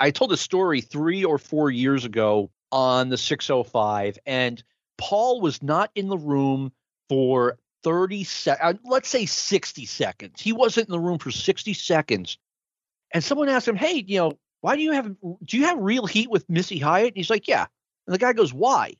[0.02, 4.60] I told a story three or four years ago on the 605, and
[4.98, 6.72] Paul was not in the room
[7.08, 10.40] for 30 seconds, uh, let's say 60 seconds.
[10.40, 12.36] He wasn't in the room for 60 seconds.
[13.14, 16.06] And someone asked him, Hey, you know, why do you have do you have real
[16.06, 17.08] heat with Missy Hyatt?
[17.08, 17.66] And he's like, yeah.
[18.06, 18.94] And the guy goes, why?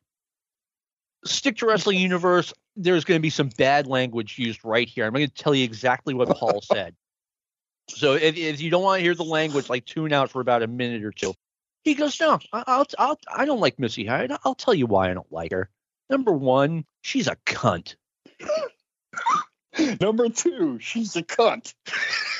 [1.25, 2.55] Stick to Wrestling Universe.
[2.77, 5.05] There's going to be some bad language used right here.
[5.05, 6.95] I'm going to tell you exactly what Paul said.
[7.88, 10.62] So if, if you don't want to hear the language, like tune out for about
[10.62, 11.35] a minute or two.
[11.85, 14.31] He goes, no, I'll, I'll, I don't like Missy Hyatt.
[14.45, 15.68] I'll tell you why I don't like her.
[16.09, 17.97] Number one, she's a cunt.
[20.01, 21.75] Number two, she's a cunt.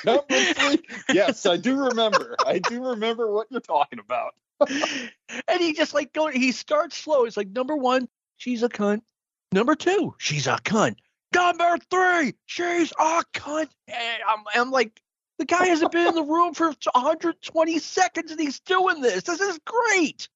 [0.05, 2.37] Number three, yes, I do remember.
[2.45, 4.35] I do remember what you're talking about.
[4.69, 7.25] and he just like going, he starts slow.
[7.25, 9.03] He's like number one, she's a cunt.
[9.51, 10.97] Number two, she's a cunt.
[11.35, 13.69] Number three, she's a cunt.
[13.89, 15.01] And I'm, I'm like,
[15.43, 19.25] the guy hasn't been in the room for 120 seconds and he's doing this.
[19.25, 20.29] This is great.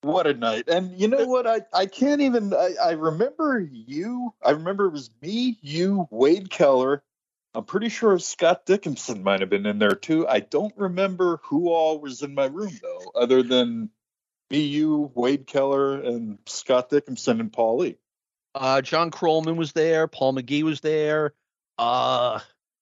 [0.00, 0.66] What a night.
[0.66, 1.46] And you know what?
[1.46, 4.32] I, I can't even, I, I remember you.
[4.42, 7.02] I remember it was me, you, Wade Keller.
[7.54, 10.26] I'm pretty sure Scott Dickinson might have been in there too.
[10.26, 13.90] I don't remember who all was in my room though, other than
[14.48, 17.98] me, you, Wade Keller, and Scott Dickinson and Paulie.
[18.54, 20.08] Uh, John Krollman was there.
[20.08, 21.34] Paul McGee was there.
[21.76, 22.40] Uh,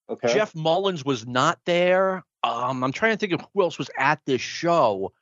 [0.09, 0.33] Okay.
[0.33, 2.23] Jeff Mullins was not there.
[2.43, 5.13] Um, I'm trying to think of who else was at this show.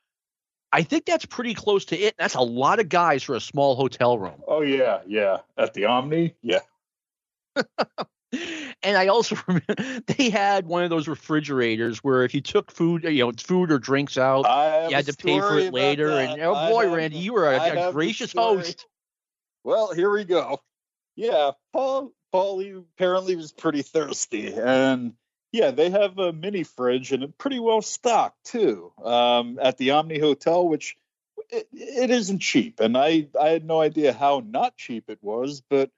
[0.72, 2.14] I think that's pretty close to it.
[2.18, 4.42] That's a lot of guys for a small hotel room.
[4.46, 5.38] Oh yeah, yeah.
[5.56, 6.60] At the Omni, yeah.
[8.82, 9.74] and I also remember
[10.06, 13.78] they had one of those refrigerators where if you took food, you know, food or
[13.78, 14.44] drinks out,
[14.90, 16.10] you had to pay for it later.
[16.10, 18.86] And oh I boy, Randy, you were a, the gracious host.
[19.64, 20.60] Well, here we go.
[21.16, 25.14] Yeah, Paul Paul he apparently was pretty thirsty, and
[25.52, 30.18] yeah, they have a mini fridge and pretty well stocked too um, at the Omni
[30.18, 30.96] Hotel, which
[31.50, 35.62] it, it isn't cheap, and I I had no idea how not cheap it was,
[35.68, 35.90] but.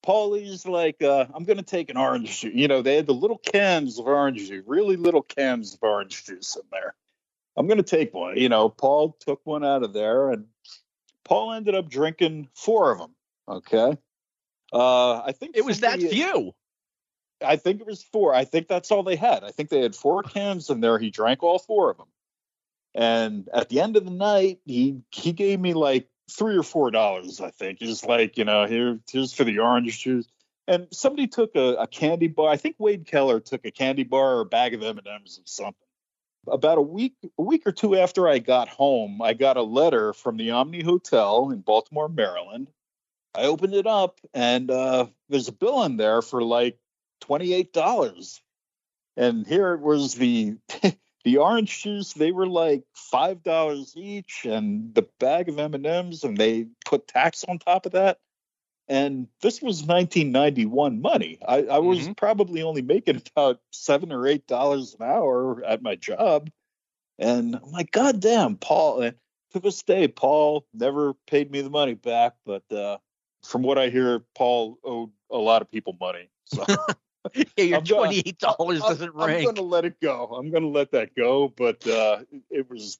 [0.00, 2.54] Paulie's like, uh, I'm gonna take an orange juice.
[2.54, 6.24] You know, they had the little cans of orange juice, really little cans of orange
[6.24, 6.94] juice in there.
[7.56, 8.36] I'm gonna take one.
[8.36, 10.46] You know, Paul took one out of there, and
[11.24, 13.14] Paul ended up drinking four of them.
[13.48, 13.98] Okay.
[14.72, 16.54] Uh, I think It was that few.
[17.42, 18.34] I think it was four.
[18.34, 19.44] I think that's all they had.
[19.44, 20.98] I think they had four cans in there.
[20.98, 22.08] He drank all four of them.
[22.94, 26.90] And at the end of the night, he he gave me like three or four
[26.90, 27.40] dollars.
[27.40, 30.26] I think he's like, you know, here here's for the orange juice.
[30.66, 32.50] And somebody took a, a candy bar.
[32.50, 35.38] I think Wade Keller took a candy bar or a bag of M and M's
[35.38, 35.74] or something.
[36.46, 40.12] About a week a week or two after I got home, I got a letter
[40.12, 42.68] from the Omni Hotel in Baltimore, Maryland.
[43.34, 46.78] I opened it up and uh, there's a bill in there for like
[47.20, 48.40] twenty-eight dollars.
[49.16, 50.56] And here it was the
[51.24, 52.12] the orange juice.
[52.12, 57.44] They were like five dollars each, and the bag of M and they put tax
[57.44, 58.18] on top of that.
[58.90, 61.38] And this was 1991 money.
[61.46, 62.16] I, I was Mhm.
[62.16, 66.50] probably only making about seven or eight dollars an hour at my job,
[67.18, 69.02] and I'm like, God damn, Paul.
[69.02, 69.16] And
[69.52, 72.98] to this day, Paul never paid me the money back, but uh,
[73.44, 76.30] from what I hear, Paul owed a lot of people money.
[76.46, 76.64] So
[77.34, 79.44] Yeah, your I'm gonna- twenty eight dollars doesn't I'm rank.
[79.44, 80.26] going to let it go.
[80.26, 81.48] I'm going to let that go.
[81.48, 82.20] But uh,
[82.50, 82.98] it was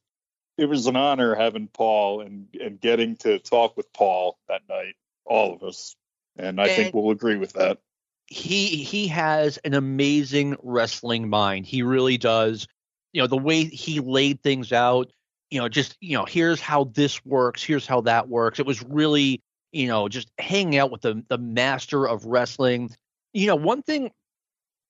[0.59, 4.95] it was an honor having Paul and and getting to talk with Paul that night,
[5.25, 5.97] all of us,
[6.37, 7.79] and I think we'll agree with that.
[8.27, 11.65] he he has an amazing wrestling mind.
[11.65, 12.67] He really does.
[13.13, 15.11] You know, the way he laid things out,
[15.51, 18.59] you know, just, you know, here's how this works, here's how that works.
[18.59, 19.41] It was really,
[19.73, 22.91] you know, just hanging out with the the master of wrestling.
[23.33, 24.11] You know, one thing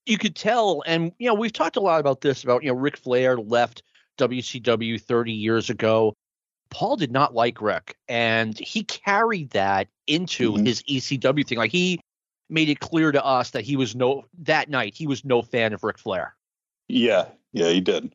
[0.07, 2.79] you could tell, and you know, we've talked a lot about this about, you know,
[2.79, 3.83] Ric Flair left
[4.19, 6.15] WCW 30 years ago.
[6.71, 10.67] Paul did not like Rick, and he carried that into Mhm.
[10.67, 11.59] his ECW thing.
[11.59, 12.01] Like he
[12.51, 15.73] made it clear to us that he was no that night he was no fan
[15.73, 16.35] of Ric Flair.
[16.89, 18.15] Yeah, yeah, he did.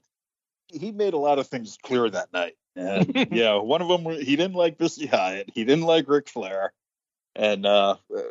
[0.68, 2.56] He made a lot of things clear that night.
[2.76, 5.52] And yeah, one of them he didn't like Missy Hyatt.
[5.54, 6.74] He didn't like Ric Flair,
[7.36, 8.22] and uh, uh,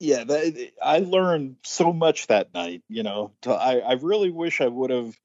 [0.00, 2.82] yeah, that, I learned so much that night.
[2.88, 5.16] You know, to, I I really wish I would have,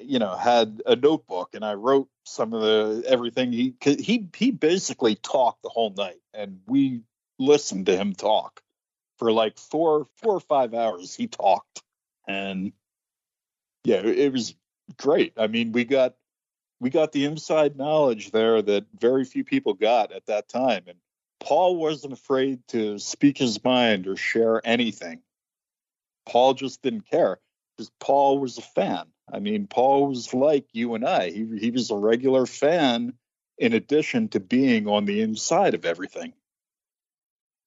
[0.00, 4.50] you know, had a notebook and I wrote some of the everything he he he
[4.50, 7.02] basically talked the whole night, and we
[7.38, 8.62] listened to him talk
[9.18, 11.14] for like four four or five hours.
[11.14, 11.82] He talked,
[12.26, 12.72] and
[13.84, 14.54] yeah, it was
[14.96, 15.34] great.
[15.36, 16.14] I mean, we got
[16.82, 20.98] we got the inside knowledge there that very few people got at that time, and
[21.38, 25.20] Paul wasn't afraid to speak his mind or share anything.
[26.26, 27.38] Paul just didn't care
[27.76, 29.06] because Paul was a fan.
[29.32, 31.30] I mean, Paul was like you and I.
[31.30, 33.12] He he was a regular fan
[33.58, 36.32] in addition to being on the inside of everything.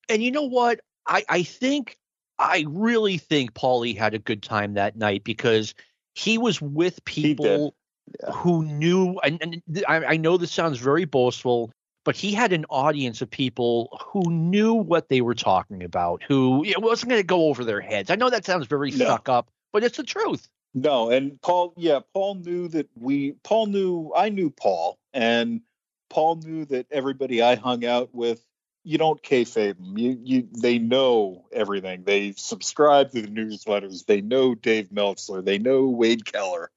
[0.10, 0.82] And you know what?
[1.08, 1.98] I I think
[2.38, 5.74] I really think Paulie had a good time that night because
[6.16, 7.74] he was with people
[8.22, 8.32] Yeah.
[8.32, 11.72] who knew and, and I, I know this sounds very boastful,
[12.04, 16.64] but he had an audience of people who knew what they were talking about, who
[16.64, 18.12] it wasn't going to go over their heads.
[18.12, 18.98] I know that sounds very No.
[18.98, 20.48] stuck up, but it's the truth.
[20.76, 25.62] No, and Paul, yeah, Paul knew that we, Paul knew, I knew Paul, and
[26.10, 28.46] Paul knew that everybody I hung out with
[28.86, 29.98] you don't kayfabe them.
[29.98, 32.04] You you they know everything.
[32.04, 34.06] They subscribe to the newsletters.
[34.06, 35.42] They know Dave Meltzer.
[35.42, 36.70] They know Wade Keller.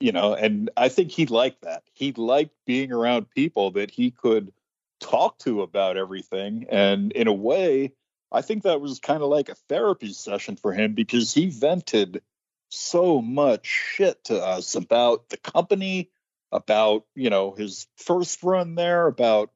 [0.00, 1.82] You know, and I think he liked that.
[1.92, 4.52] He liked being around people that he could
[4.98, 6.66] talk to about everything.
[6.70, 7.92] And in a way,
[8.32, 12.22] I think that was kind of like a therapy session for him because he vented
[12.70, 16.10] so much shit to us about the company,
[16.50, 19.50] about, you know, his first run there, about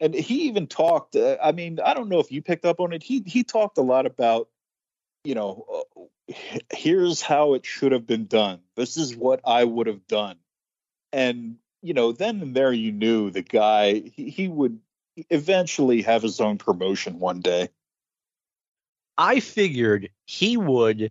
[0.00, 2.92] and he even talked uh, i mean i don't know if you picked up on
[2.92, 4.48] it he he talked a lot about
[5.24, 6.00] you know uh,
[6.72, 10.36] here's how it should have been done this is what i would have done
[11.12, 14.78] and you know then and there you knew the guy he, he would
[15.30, 17.68] eventually have his own promotion one day
[19.16, 21.10] i figured he would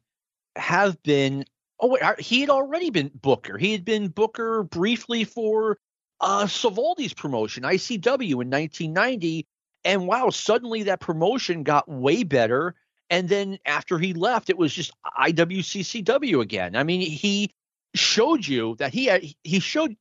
[0.56, 1.44] have been
[1.80, 5.78] oh wait he had already been booker he had been booker briefly for
[6.20, 9.46] uh, Savoldi's promotion, ICW in 1990.
[9.84, 12.76] And wow, suddenly that promotion got way better.
[13.10, 16.76] And then after he left, it was just IWCCW again.
[16.76, 17.52] I mean, he
[17.96, 19.96] showed you that he had, he showed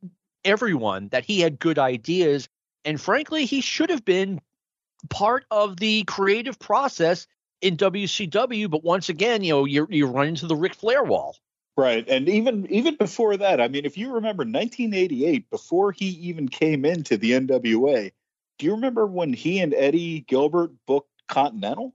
[0.44, 2.48] everyone that he had good ideas.
[2.84, 4.40] And frankly, he should have been
[5.08, 7.26] part of the creative process
[7.60, 8.70] in WCW.
[8.70, 11.36] But once again, you know, you're, you run into the Ric Flair wall.
[11.76, 12.08] Right.
[12.08, 16.86] And even even before that, I mean, if you remember 1988, before he even came
[16.86, 18.12] into the NWA,
[18.58, 21.94] do you remember when he and Eddie Gilbert booked Continental?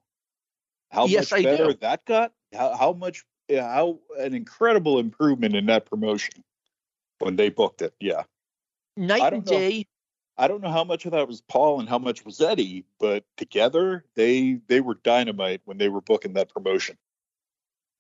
[0.91, 1.79] How yes, much I better do.
[1.81, 2.33] that got?
[2.53, 6.43] How, how much eh, how an incredible improvement in that promotion
[7.19, 7.93] when they booked it.
[7.99, 8.23] Yeah.
[8.97, 9.87] Night and day.
[10.37, 13.23] I don't know how much of that was Paul and how much was Eddie, but
[13.37, 16.97] together they they were dynamite when they were booking that promotion.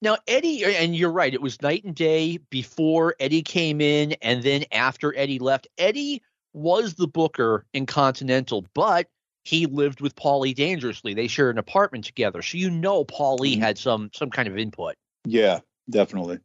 [0.01, 4.41] Now, Eddie, and you're right, it was night and day before Eddie came in and
[4.41, 5.67] then after Eddie left.
[5.77, 6.23] Eddie
[6.53, 9.07] was the booker in Continental, but
[9.43, 11.13] he lived with Paulie dangerously.
[11.13, 12.41] They shared an apartment together.
[12.41, 13.61] So you know Paulie mm-hmm.
[13.61, 14.95] had some some kind of input.
[15.25, 16.39] Yeah, definitely.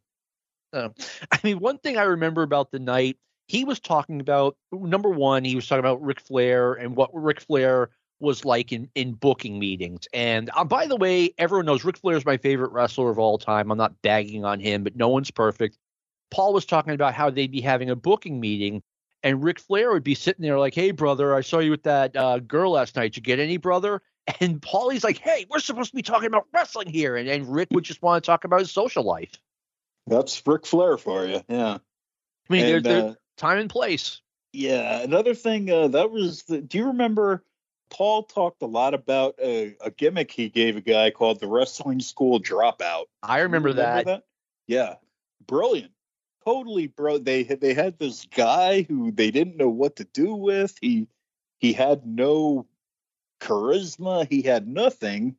[0.73, 0.89] Uh,
[1.31, 3.17] I mean, one thing I remember about the night,
[3.47, 7.41] he was talking about number one, he was talking about Ric Flair and what Ric
[7.41, 7.89] Flair
[8.19, 10.07] was like in in booking meetings.
[10.13, 13.37] And uh, by the way, everyone knows Ric Flair is my favorite wrestler of all
[13.37, 13.71] time.
[13.71, 15.77] I'm not bagging on him, but no one's perfect.
[16.29, 18.81] Paul was talking about how they'd be having a booking meeting,
[19.23, 22.15] and Ric Flair would be sitting there like, "Hey, brother, I saw you with that
[22.15, 23.13] uh, girl last night.
[23.13, 24.01] Did you get any, brother?"
[24.41, 27.69] And Paulie's like, "Hey, we're supposed to be talking about wrestling here," and, and Rick
[27.71, 29.31] would just want to talk about his social life.
[30.05, 31.77] That's Ric Flair for you, yeah.
[32.49, 34.21] I mean, and, there's uh, time and place.
[34.53, 36.43] Yeah, another thing uh, that was.
[36.43, 37.43] The, do you remember?
[37.89, 42.01] Paul talked a lot about a, a, gimmick he gave a guy called the Wrestling
[42.01, 43.05] School Dropout.
[43.23, 44.05] I remember, remember that.
[44.05, 44.23] that.
[44.67, 44.95] Yeah,
[45.45, 45.91] brilliant,
[46.47, 47.17] totally bro.
[47.17, 50.75] They they had this guy who they didn't know what to do with.
[50.81, 51.07] He
[51.59, 52.67] he had no
[53.41, 54.27] charisma.
[54.29, 55.35] He had nothing.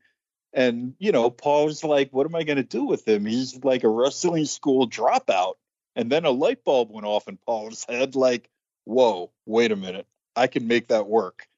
[0.53, 3.25] And you know, Paul's like, "What am I going to do with him?
[3.25, 5.55] He's like a wrestling school dropout."
[5.97, 8.51] And then a light bulb went off in Paul's head, like,
[8.85, 10.07] "Whoa, wait a minute!
[10.37, 11.49] I can make that work."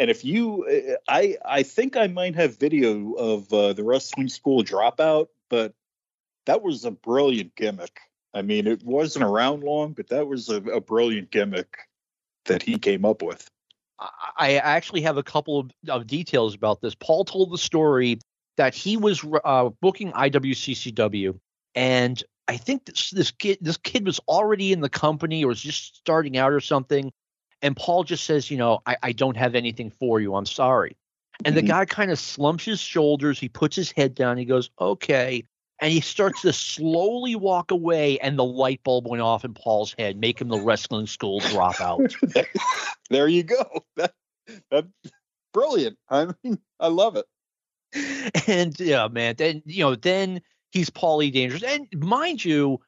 [0.00, 4.28] And if you, uh, I, I think I might have video of uh, the wrestling
[4.28, 5.74] school dropout, but
[6.46, 7.98] that was a brilliant gimmick.
[8.38, 11.76] I mean, it wasn't around long, but that was a, a brilliant gimmick
[12.44, 13.50] that he came up with.
[14.36, 16.94] I actually have a couple of, of details about this.
[16.94, 18.20] Paul told the story
[18.56, 21.36] that he was uh, booking IWCCW,
[21.74, 25.60] and I think this, this kid this kid was already in the company or was
[25.60, 27.12] just starting out or something,
[27.60, 30.36] and Paul just says, you know, I, I don't have anything for you.
[30.36, 30.96] I'm sorry.
[31.44, 31.66] And mm-hmm.
[31.66, 33.40] the guy kind of slumps his shoulders.
[33.40, 34.38] He puts his head down.
[34.38, 35.44] He goes, okay.
[35.80, 39.94] And he starts to slowly walk away, and the light bulb went off in Paul's
[39.96, 42.14] head, make him the wrestling school dropout.
[43.10, 43.84] there you go.
[43.96, 44.12] That,
[44.70, 44.88] that's
[45.52, 45.96] brilliant.
[46.08, 47.26] I mean, I love it.
[48.46, 49.36] And yeah, man.
[49.38, 52.80] Then you know, then he's Paulie Dangerous, and mind you,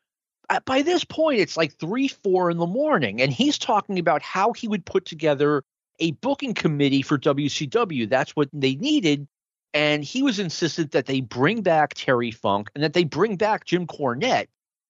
[0.50, 4.20] uh, by this point, it's like three, four in the morning, and he's talking about
[4.20, 5.64] how he would put together
[6.00, 8.08] a booking committee for WCW.
[8.08, 9.28] That's what they needed.
[9.72, 13.64] And he was insistent that they bring back Terry Funk and that they bring back
[13.64, 14.46] Jim Cornette.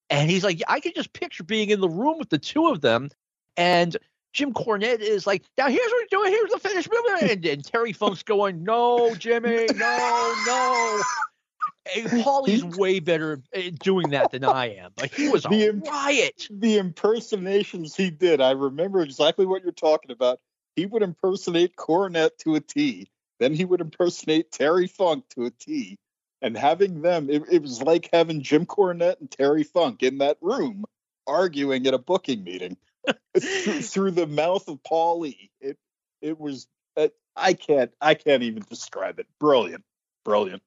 [0.09, 2.81] And he's like, I can just picture being in the room with the two of
[2.81, 3.11] them.
[3.57, 3.97] And
[4.33, 6.33] Jim Cornette is like, now here's what we're doing.
[6.33, 7.31] Here's the finish move.
[7.31, 11.03] And, and Terry Funk's going, no, Jimmy, no, no.
[12.23, 14.93] Paulie's way better at doing that than I am.
[14.97, 16.49] But he was the a imp- riot.
[16.51, 20.41] The impersonations he did, I remember exactly what you're talking about.
[20.77, 23.11] He would impersonate Cornette to a T.
[23.41, 25.99] Then he would impersonate Terry Funk to a T.
[26.43, 30.39] And having them, it, it was like having Jim Cornette and Terry Funk in that
[30.41, 30.85] room
[31.27, 32.77] arguing at a booking meeting
[33.39, 35.51] through, the mouth of Paulie.
[35.61, 35.79] It
[36.23, 36.67] it was.
[36.97, 39.27] Uh, I can't I can't even describe it.
[39.39, 39.85] Brilliant,
[40.25, 40.63] brilliant.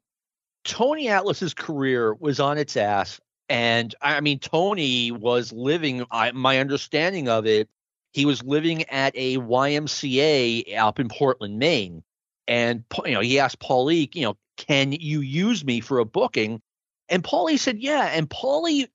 [0.63, 3.19] Tony Atlas's career was on its ass,
[3.49, 6.05] and I mean Tony was living.
[6.11, 7.69] I, my understanding of it,
[8.13, 12.03] he was living at a YMCA up in Portland, Maine,
[12.47, 16.61] and you know he asked Paulie, you know, can you use me for a booking?
[17.09, 18.09] And Paulie said, yeah.
[18.13, 18.87] And Paulie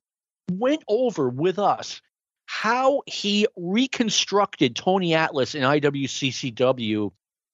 [0.51, 2.01] went over with us
[2.45, 7.11] how he reconstructed Tony Atlas in IWCCW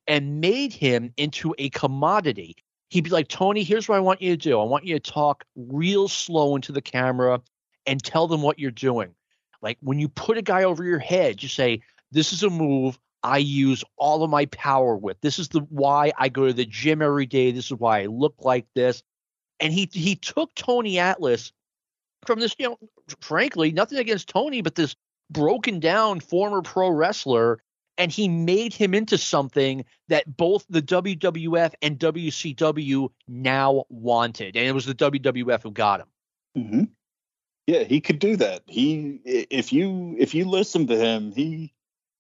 [0.07, 2.55] and made him into a commodity.
[2.89, 4.59] He'd be like, Tony, here's what I want you to do.
[4.59, 7.41] I want you to talk real slow into the camera
[7.85, 9.13] and tell them what you're doing.
[9.61, 11.81] Like when you put a guy over your head, you say,
[12.11, 15.19] This is a move I use all of my power with.
[15.21, 17.51] This is the why I go to the gym every day.
[17.51, 19.01] This is why I look like this.
[19.59, 21.51] And he he took Tony Atlas
[22.27, 22.77] from this, you know,
[23.21, 24.95] frankly, nothing against Tony, but this
[25.31, 27.63] broken down former pro wrestler,
[27.97, 34.67] and he made him into something that both the WWF and WCW now wanted, and
[34.67, 36.07] it was the WWF who got him.
[36.55, 36.83] Mm-hmm.
[37.65, 38.61] Yeah, he could do that.
[38.67, 41.73] He, if you if you listen to him, he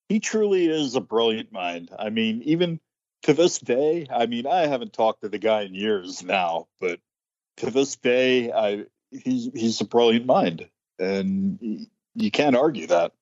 [0.09, 1.89] he truly is a brilliant mind.
[1.97, 2.79] I mean, even
[3.23, 6.99] to this day, I mean, I haven't talked to the guy in years now, but
[7.57, 13.13] to this day, I he's he's a brilliant mind, and you can't argue that.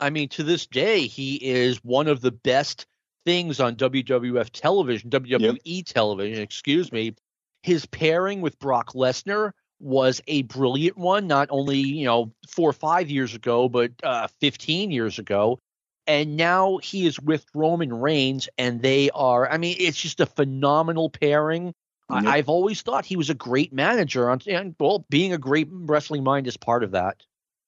[0.00, 2.86] I mean, to this day, he is one of the best
[3.26, 5.86] things on WWF television, WWE yep.
[5.86, 7.14] television, excuse me.
[7.62, 12.74] His pairing with Brock Lesnar was a brilliant one, not only, you know, four or
[12.74, 15.60] five years ago, but uh, 15 years ago.
[16.08, 20.26] And now he is with Roman Reigns, and they are, I mean, it's just a
[20.26, 21.74] phenomenal pairing.
[22.10, 22.24] Yep.
[22.24, 26.24] I, have always thought he was a great manager, and well, being a great wrestling
[26.24, 27.22] mind is part of that.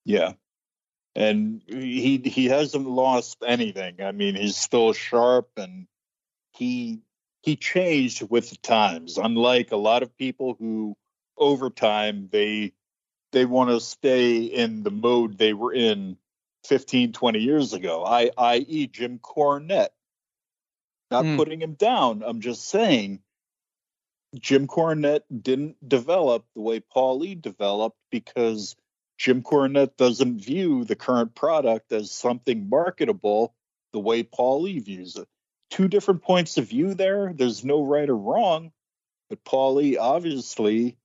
[0.06, 0.32] Yeah,
[1.14, 3.96] and he he hasn't lost anything.
[4.00, 5.86] I mean, he's still sharp, and
[6.54, 7.02] he
[7.42, 9.18] he changed with the times.
[9.18, 10.96] Unlike a lot of people who,
[11.36, 12.72] over time, they
[13.32, 16.16] they want to stay in the mode they were in
[16.66, 18.04] 15, 20 years ago.
[18.04, 19.90] I, i.e., Jim Cornette.
[21.10, 21.36] Not mm.
[21.36, 22.22] putting him down.
[22.24, 23.20] I'm just saying
[24.38, 28.76] Jim Cornette didn't develop the way Paulie developed because
[29.18, 33.54] Jim Cornette doesn't view the current product as something marketable
[33.92, 35.26] the way Paulie views it.
[35.70, 37.32] Two different points of view there.
[37.34, 38.72] There's no right or wrong,
[39.28, 40.96] but Paulie obviously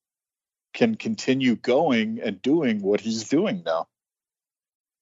[0.74, 3.88] can continue going and doing what he's doing now.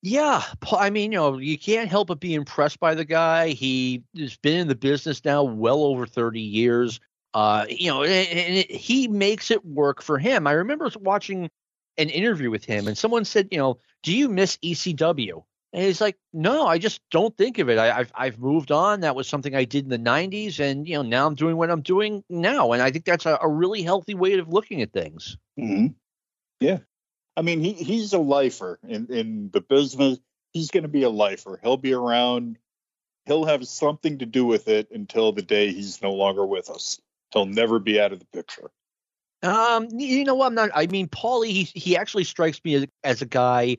[0.06, 3.50] Yeah, I mean, you know, you can't help but be impressed by the guy.
[3.50, 7.00] He has been in the business now well over 30 years.
[7.34, 10.46] Uh, you know, and, and it, he makes it work for him.
[10.46, 11.50] I remember watching
[11.98, 15.42] an interview with him, and someone said, you know, do you miss ECW?
[15.72, 17.80] And he's like, no, I just don't think of it.
[17.80, 19.00] I, have I've moved on.
[19.00, 21.72] That was something I did in the '90s, and you know, now I'm doing what
[21.72, 24.92] I'm doing now, and I think that's a, a really healthy way of looking at
[24.92, 25.38] things.
[25.58, 25.88] Mm-hmm.
[26.60, 26.80] Yeah,
[27.36, 30.20] I mean, he he's a lifer in in the business.
[30.52, 31.60] He's going to be a lifer.
[31.62, 32.58] He'll be around.
[33.26, 37.00] He'll have something to do with it until the day he's no longer with us.
[37.32, 38.70] He'll never be out of the picture.
[39.42, 40.48] Um, you know what?
[40.48, 40.70] I'm not.
[40.74, 43.78] I mean, Paulie, he he actually strikes me as, as a guy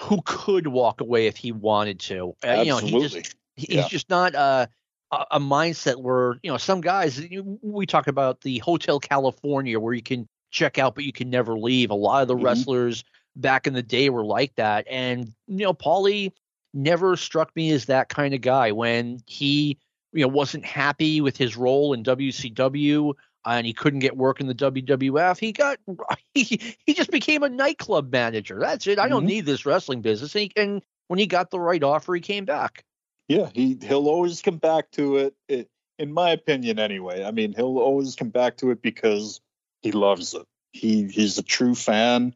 [0.00, 2.34] who could walk away if he wanted to.
[2.44, 2.88] Uh, Absolutely.
[2.88, 3.82] You know, he just, he, yeah.
[3.82, 4.68] he's just not a,
[5.10, 7.20] a mindset where you know some guys.
[7.60, 11.58] We talk about the Hotel California where you can check out but you can never
[11.58, 11.90] leave.
[11.90, 12.44] A lot of the mm-hmm.
[12.44, 13.04] wrestlers
[13.36, 16.32] back in the day were like that, and you know, Paulie
[16.74, 19.78] never struck me as that kind of guy when he
[20.12, 23.14] you know wasn't happy with his role in WCW
[23.46, 25.38] and he couldn't get work in the WWF.
[25.38, 25.78] He got
[26.34, 28.58] he, he just became a nightclub manager.
[28.60, 28.98] That's it.
[28.98, 29.28] I don't mm-hmm.
[29.28, 30.34] need this wrestling business.
[30.34, 32.84] And, he, and, when he got the right offer, he came back.
[33.28, 35.70] Yeah, he he'll always come back to it, it.
[35.98, 37.24] In my opinion, anyway.
[37.24, 39.40] I mean, he'll always come back to it because
[39.82, 40.46] he loves it.
[40.72, 42.34] He he's a true fan.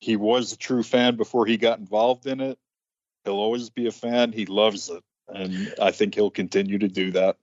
[0.00, 2.58] He was a true fan before he got involved in it.
[3.24, 4.32] He'll always be a fan.
[4.32, 7.36] He loves it, and I think he'll continue to do that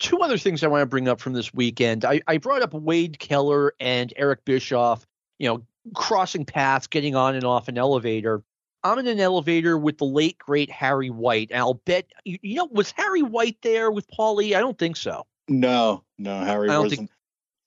[0.00, 2.04] two other things I want to bring up from this weekend.
[2.04, 5.06] I, I brought up Wade Keller and Eric Bischoff,
[5.38, 5.62] you know,
[5.94, 8.42] crossing paths, getting on and off an elevator.
[8.82, 12.56] I'm in an elevator with the late great Harry White, and I'll bet you, you
[12.56, 14.56] know was Harry White there with Paulie?
[14.56, 15.26] I don't think so.
[15.48, 17.10] No, no, Harry wasn't.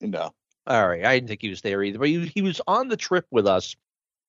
[0.00, 0.34] Think, no.
[0.66, 2.96] All right, I didn't think he was there either, but he, he was on the
[2.96, 3.76] trip with us.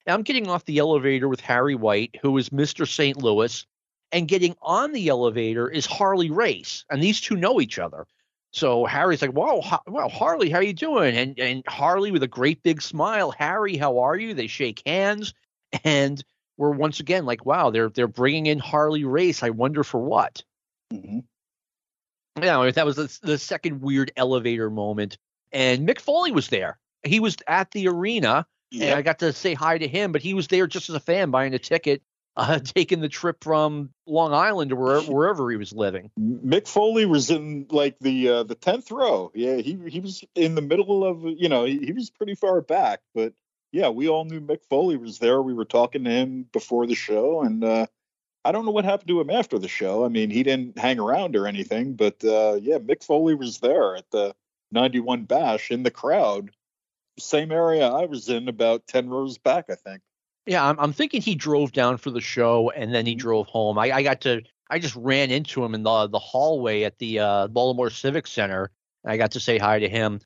[0.06, 2.88] And I'm getting off the elevator with Harry White, who is Mr.
[2.88, 3.18] St.
[3.18, 3.66] Louis,
[4.12, 8.06] and getting on the elevator is Harley Race, and these two know each other.
[8.52, 12.28] So Harry's like, "Wow, well, Harley, how are you doing?" And and Harley with a
[12.28, 15.34] great big smile, "Harry, how are you?" They shake hands,
[15.84, 16.24] and
[16.58, 19.44] we're once again like, "Wow, they're they're bringing in Harley Race.
[19.44, 20.44] I wonder for what."
[20.94, 21.20] Mm-hmm.
[22.42, 25.18] Yeah, that was the, the second weird elevator moment.
[25.52, 26.78] And Mick Foley was there.
[27.04, 30.34] He was at the arena, and I got to say hi to him, but he
[30.34, 32.02] was there just as a fan buying a ticket,
[32.38, 36.12] uh, taking the trip from Long Island or wherever, wherever he was living.
[36.20, 39.32] Mick Foley was in like the uh, the tenth row.
[39.34, 42.60] Yeah, he he was in the middle of you know he, he was pretty far
[42.62, 43.34] back, but
[43.72, 45.42] yeah, we all knew Mick Foley was there.
[45.42, 47.88] We were talking to him before the show, and uh,
[48.46, 50.06] I don't know what happened to him after the show.
[50.06, 53.96] I mean, he didn't hang around or anything, but uh, yeah, Mick Foley was there
[53.96, 54.36] at the
[54.76, 56.52] 91 Bash in the crowd,
[57.18, 60.02] same area I was in, about 10 rows back, I think.
[60.46, 63.20] Yeah, I'm, I'm thinking he drove down for the show and then he Mm-hmm.
[63.20, 63.80] drove home.
[63.80, 67.20] I, I got to, I just ran into him in the the hallway at the
[67.20, 68.70] uh, Baltimore Civic Center.
[69.04, 70.20] And I got to say hi to him,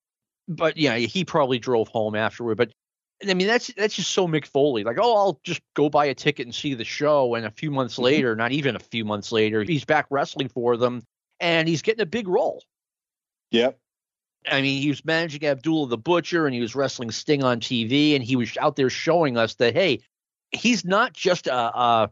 [0.48, 2.58] but yeah, he probably drove home afterward.
[2.58, 2.72] But
[3.28, 4.84] I mean, that's that's just so Mick Foley.
[4.86, 7.70] Like, oh, I'll just go buy a ticket and see the show, and a few
[7.72, 8.04] months Mhm.
[8.04, 11.04] later, not even a few months later, he's back wrestling for them,
[11.42, 12.64] and he's getting a big role.
[13.52, 13.78] Yep.
[14.48, 18.16] I mean, he was managing Abdullah the Butcher and he was wrestling Sting on TV,
[18.16, 20.02] and he was out there showing us that hey,
[20.52, 22.12] he's not just a, a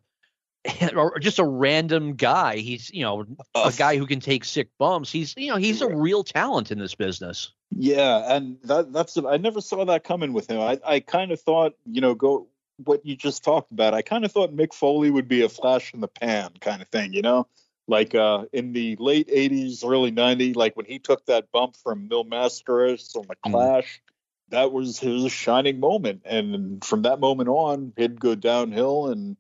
[0.96, 2.58] or just a random guy.
[2.58, 3.26] He's you know
[3.56, 5.12] a guy who can take sick bumps.
[5.12, 7.52] He's you know he's a real talent in this business.
[7.72, 10.60] Yeah, and that that's I never saw that coming with him.
[10.60, 12.48] I I kind of thought, you know, go
[12.84, 13.94] what you just talked about.
[13.94, 16.88] I kind of thought Mick Foley would be a flash in the pan kind of
[16.90, 17.48] thing, you know?
[17.88, 22.08] Like uh in the late 80s, early 90s, like when he took that bump from
[22.08, 23.52] Mil Mascaras on the Mm.
[23.52, 24.02] Clash,
[24.50, 29.38] that was his shining moment and from that moment on, he'd go downhill and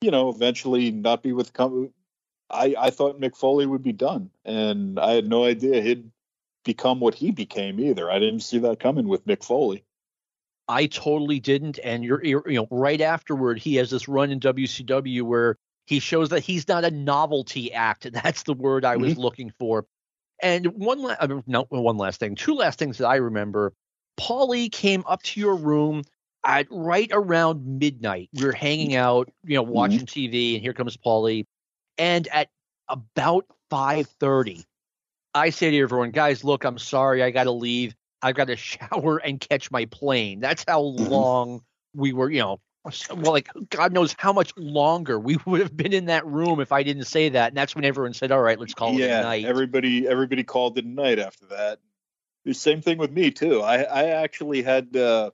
[0.00, 1.90] you know, eventually not be with company.
[2.48, 6.10] I I thought Mick Foley would be done and I had no idea he'd
[6.64, 8.10] become what he became either.
[8.10, 9.84] I didn't see that coming with Mick Foley.
[10.68, 11.78] I totally didn't.
[11.82, 15.56] And you're, you're you know right afterward, he has this run in WCW where
[15.88, 18.12] he shows that he's not a novelty act.
[18.12, 19.22] That's the word I was mm-hmm.
[19.22, 19.86] looking for.
[20.42, 23.72] And one la- uh, no one last thing, two last things that I remember.
[24.20, 26.02] Paulie came up to your room
[26.44, 28.28] at right around midnight.
[28.34, 28.98] We were hanging mm-hmm.
[28.98, 29.72] out, you know, mm-hmm.
[29.72, 31.46] watching TV, and here comes Paulie.
[31.96, 32.48] And at
[32.90, 34.64] about five thirty,
[35.32, 37.94] I say to everyone, guys, look, I'm sorry, I got to leave.
[38.20, 40.40] I've got to shower and catch my plane.
[40.40, 41.62] That's how long
[41.94, 42.60] we were, you know,
[43.10, 46.72] well, like God knows how much longer we would have been in that room if
[46.72, 47.48] I didn't say that.
[47.48, 50.44] And that's when everyone said, "All right, let's call it a yeah, night." everybody everybody
[50.44, 51.80] called it a night after that.
[52.44, 53.60] The same thing with me too.
[53.62, 55.30] I I actually had uh,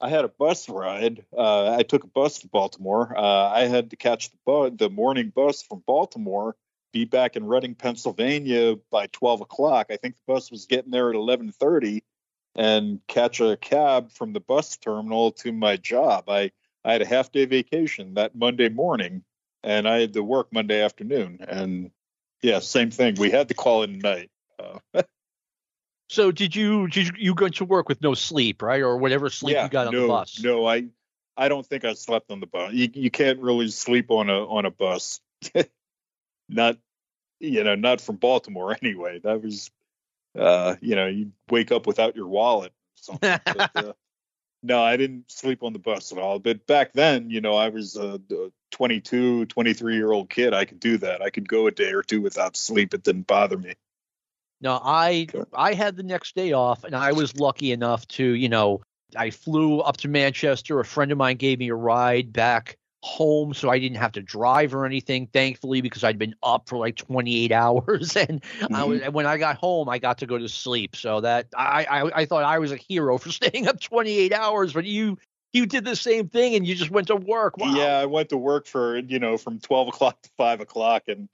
[0.00, 1.24] I had a bus ride.
[1.36, 3.16] Uh, I took a bus to Baltimore.
[3.16, 6.56] Uh, I had to catch the bu- the morning bus from Baltimore,
[6.92, 9.88] be back in Reading, Pennsylvania by twelve o'clock.
[9.90, 12.02] I think the bus was getting there at eleven thirty,
[12.54, 16.28] and catch a cab from the bus terminal to my job.
[16.28, 16.50] I
[16.86, 19.24] I had a half day vacation that Monday morning,
[19.64, 21.40] and I had to work Monday afternoon.
[21.46, 21.90] And
[22.42, 23.16] yeah, same thing.
[23.16, 24.30] We had to call it a night.
[24.58, 25.02] Uh,
[26.08, 29.28] so did you did you, you go to work with no sleep, right, or whatever
[29.30, 30.40] sleep yeah, you got on no, the bus?
[30.40, 30.84] No, I
[31.36, 32.72] I don't think I slept on the bus.
[32.72, 35.20] You you can't really sleep on a on a bus.
[36.48, 36.78] not
[37.40, 39.18] you know, not from Baltimore anyway.
[39.24, 39.72] That was
[40.38, 43.40] uh, you know, you wake up without your wallet something.
[43.44, 43.92] but, uh,
[44.66, 46.38] no, I didn't sleep on the bus at all.
[46.38, 48.20] But back then, you know, I was a
[48.72, 50.52] 22, 23 year old kid.
[50.52, 51.22] I could do that.
[51.22, 52.92] I could go a day or two without sleep.
[52.92, 53.74] It didn't bother me.
[54.60, 58.48] No, I I had the next day off, and I was lucky enough to, you
[58.48, 58.80] know,
[59.14, 60.80] I flew up to Manchester.
[60.80, 62.76] A friend of mine gave me a ride back
[63.06, 65.28] home, so I didn't have to drive or anything.
[65.28, 68.42] Thankfully, because I'd been up for like 28 hours, and
[68.72, 69.12] I was, mm-hmm.
[69.12, 70.96] when I got home, I got to go to sleep.
[70.96, 74.72] So that I, I I thought I was a hero for staying up 28 hours,
[74.72, 75.18] but you
[75.52, 77.56] you did the same thing, and you just went to work.
[77.56, 77.74] Wow.
[77.74, 81.28] Yeah, I went to work for you know from twelve o'clock to five o'clock, and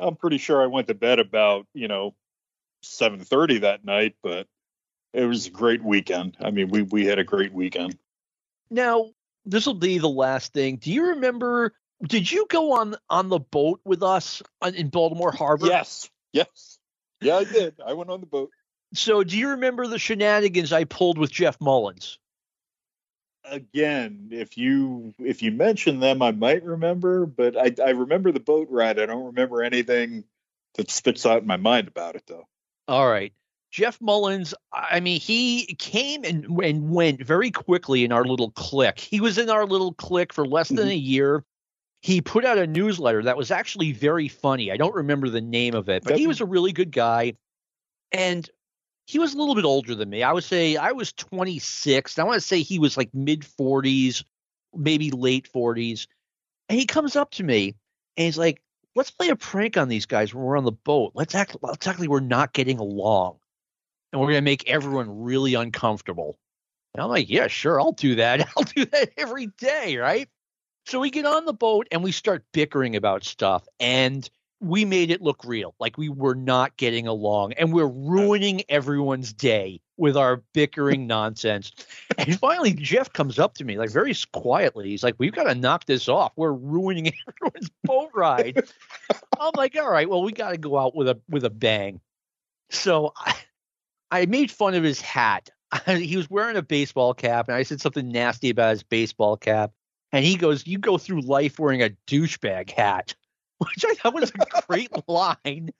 [0.00, 2.14] I'm pretty sure I went to bed about you know
[2.82, 4.16] seven thirty that night.
[4.22, 4.46] But
[5.12, 6.36] it was a great weekend.
[6.40, 7.98] I mean, we we had a great weekend.
[8.70, 9.10] Now
[9.44, 10.76] this will be the last thing.
[10.76, 11.74] Do you remember?
[12.06, 15.66] Did you go on on the boat with us on, in Baltimore Harbor?
[15.66, 16.78] Yes, yes,
[17.20, 17.74] yeah, I did.
[17.84, 18.50] I went on the boat.
[18.94, 22.18] So, do you remember the shenanigans I pulled with Jeff Mullins?
[23.44, 28.40] Again, if you if you mention them, I might remember, but I I remember the
[28.40, 28.98] boat ride.
[29.00, 30.24] I don't remember anything
[30.74, 32.46] that spits out in my mind about it though.
[32.86, 33.32] All right.
[33.70, 38.98] Jeff Mullins, I mean, he came and, and went very quickly in our little clique.
[38.98, 40.88] He was in our little clique for less than mm-hmm.
[40.88, 41.44] a year.
[42.00, 44.72] He put out a newsletter that was actually very funny.
[44.72, 47.34] I don't remember the name of it, but he was a really good guy.
[48.12, 48.48] And
[49.06, 50.22] he was a little bit older than me.
[50.22, 52.18] I would say I was 26.
[52.18, 54.22] I want to say he was like mid 40s,
[54.74, 56.06] maybe late 40s.
[56.68, 57.74] And he comes up to me
[58.16, 58.62] and he's like,
[58.94, 61.12] let's play a prank on these guys when we're on the boat.
[61.14, 63.38] Let's act let's act like we're not getting along.
[64.12, 66.38] And we're gonna make everyone really uncomfortable.
[66.94, 68.40] And I'm like, yeah, sure, I'll do that.
[68.56, 70.28] I'll do that every day, right?
[70.86, 73.66] So we get on the boat and we start bickering about stuff.
[73.78, 74.28] And
[74.60, 75.74] we made it look real.
[75.78, 81.72] Like we were not getting along and we're ruining everyone's day with our bickering nonsense.
[82.16, 84.88] And finally, Jeff comes up to me, like very quietly.
[84.88, 86.32] He's like, We've got to knock this off.
[86.36, 88.62] We're ruining everyone's boat ride.
[89.38, 92.00] I'm like, All right, well, we got to go out with a with a bang.
[92.70, 93.34] So I,
[94.10, 95.50] I made fun of his hat.
[95.86, 99.72] he was wearing a baseball cap, and I said something nasty about his baseball cap.
[100.12, 103.14] And he goes, You go through life wearing a douchebag hat,
[103.58, 105.70] which I thought was a great line.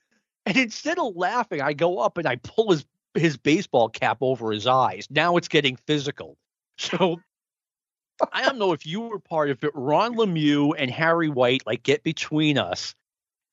[0.46, 4.52] And instead of laughing, I go up and I pull his his baseball cap over
[4.52, 5.08] his eyes.
[5.10, 6.36] Now it's getting physical.
[6.76, 7.20] So
[8.32, 9.72] I don't know if you were part of it.
[9.74, 12.94] Ron Lemieux and Harry White like get between us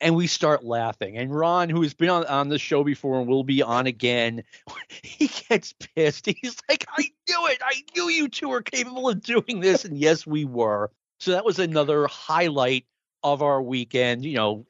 [0.02, 1.18] and we start laughing.
[1.18, 4.44] And Ron, who has been on, on the show before and will be on again,
[5.04, 6.26] he gets pissed.
[6.26, 7.62] He's like, I knew it.
[7.64, 9.86] I knew you two were capable of doing this.
[9.86, 10.92] And yes, we were.
[11.20, 12.86] So that was another highlight
[13.24, 14.68] of our weekend, you know,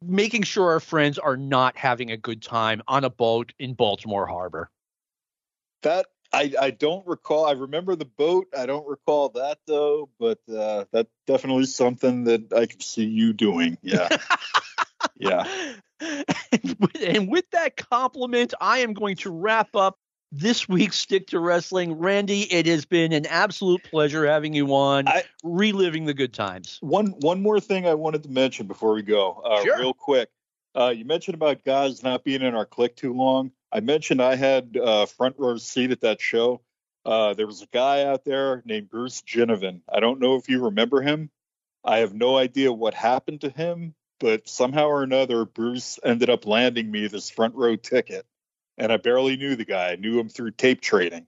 [0.00, 4.26] making sure our friends are not having a good time on a boat in Baltimore
[4.26, 4.70] Harbor.
[5.82, 7.46] That I, I don't recall.
[7.46, 8.46] I remember the boat.
[8.56, 13.32] I don't recall that though, but uh, that definitely something that I could see you
[13.32, 13.76] doing.
[13.82, 14.08] Yeah.
[15.16, 15.44] yeah.
[16.00, 19.98] And with, and with that compliment, I am going to wrap up
[20.32, 21.92] this week's Stick to Wrestling.
[21.92, 26.78] Randy, it has been an absolute pleasure having you on, I, reliving the good times.
[26.80, 29.78] One one more thing I wanted to mention before we go, uh, sure.
[29.78, 30.30] real quick.
[30.74, 33.52] Uh, you mentioned about guys not being in our click too long.
[33.72, 36.60] I mentioned I had a front row seat at that show.
[37.06, 39.80] Uh, there was a guy out there named Bruce Ginnivan.
[39.90, 41.30] I don't know if you remember him.
[41.82, 46.46] I have no idea what happened to him, but somehow or another, Bruce ended up
[46.46, 48.26] landing me this front row ticket.
[48.76, 49.92] And I barely knew the guy.
[49.92, 51.26] I knew him through tape trading.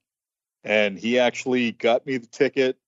[0.62, 2.78] And he actually got me the ticket.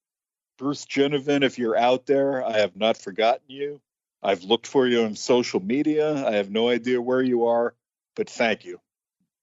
[0.58, 3.80] Bruce Ginnivan, if you're out there, I have not forgotten you.
[4.22, 6.26] I've looked for you on social media.
[6.26, 7.74] I have no idea where you are,
[8.14, 8.80] but thank you.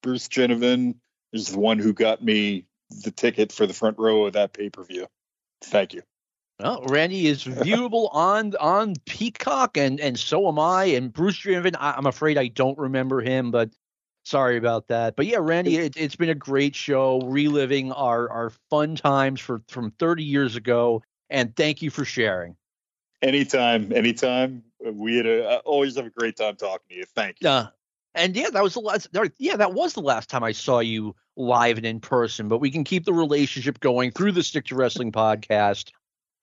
[0.04, 0.96] Bruce Ginnivan
[1.32, 2.68] is the one who got me
[3.04, 5.08] the ticket for the front row of that pay per view.
[5.64, 6.04] Thank you.
[6.60, 10.86] Well, Randy is viewable on on Peacock, and and so am I.
[10.86, 13.72] And Bruce Ginnivan, I, am afraid I don't remember him, but
[14.24, 15.16] sorry about that.
[15.16, 19.64] But yeah, Randy, it, has been a great show, reliving our our fun times for
[19.68, 21.02] from 30 years ago.
[21.30, 22.56] And thank you for sharing.
[23.22, 24.64] Anytime, anytime.
[24.86, 27.06] We had a, always have a great time talking to you.
[27.16, 27.48] Thank you.
[27.48, 27.68] Uh,
[28.16, 29.10] and yeah, that was the last.
[29.38, 32.48] Yeah, that was the last time I saw you live and in person.
[32.48, 35.92] But we can keep the relationship going through the Stick to Wrestling podcast.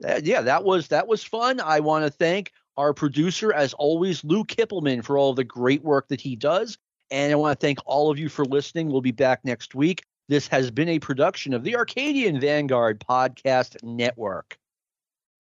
[0.04, 1.60] Uh, yeah, that was that was fun.
[1.60, 6.08] I want to thank our producer, as always, Lou Kippelman, for all the great work
[6.08, 6.78] that he does.
[7.10, 8.88] And I want to thank all of you for listening.
[8.90, 10.04] We'll be back next week.
[10.28, 14.56] This has been a production of the Arcadian Vanguard Podcast Network.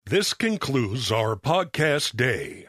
[0.05, 2.67] This concludes our podcast day.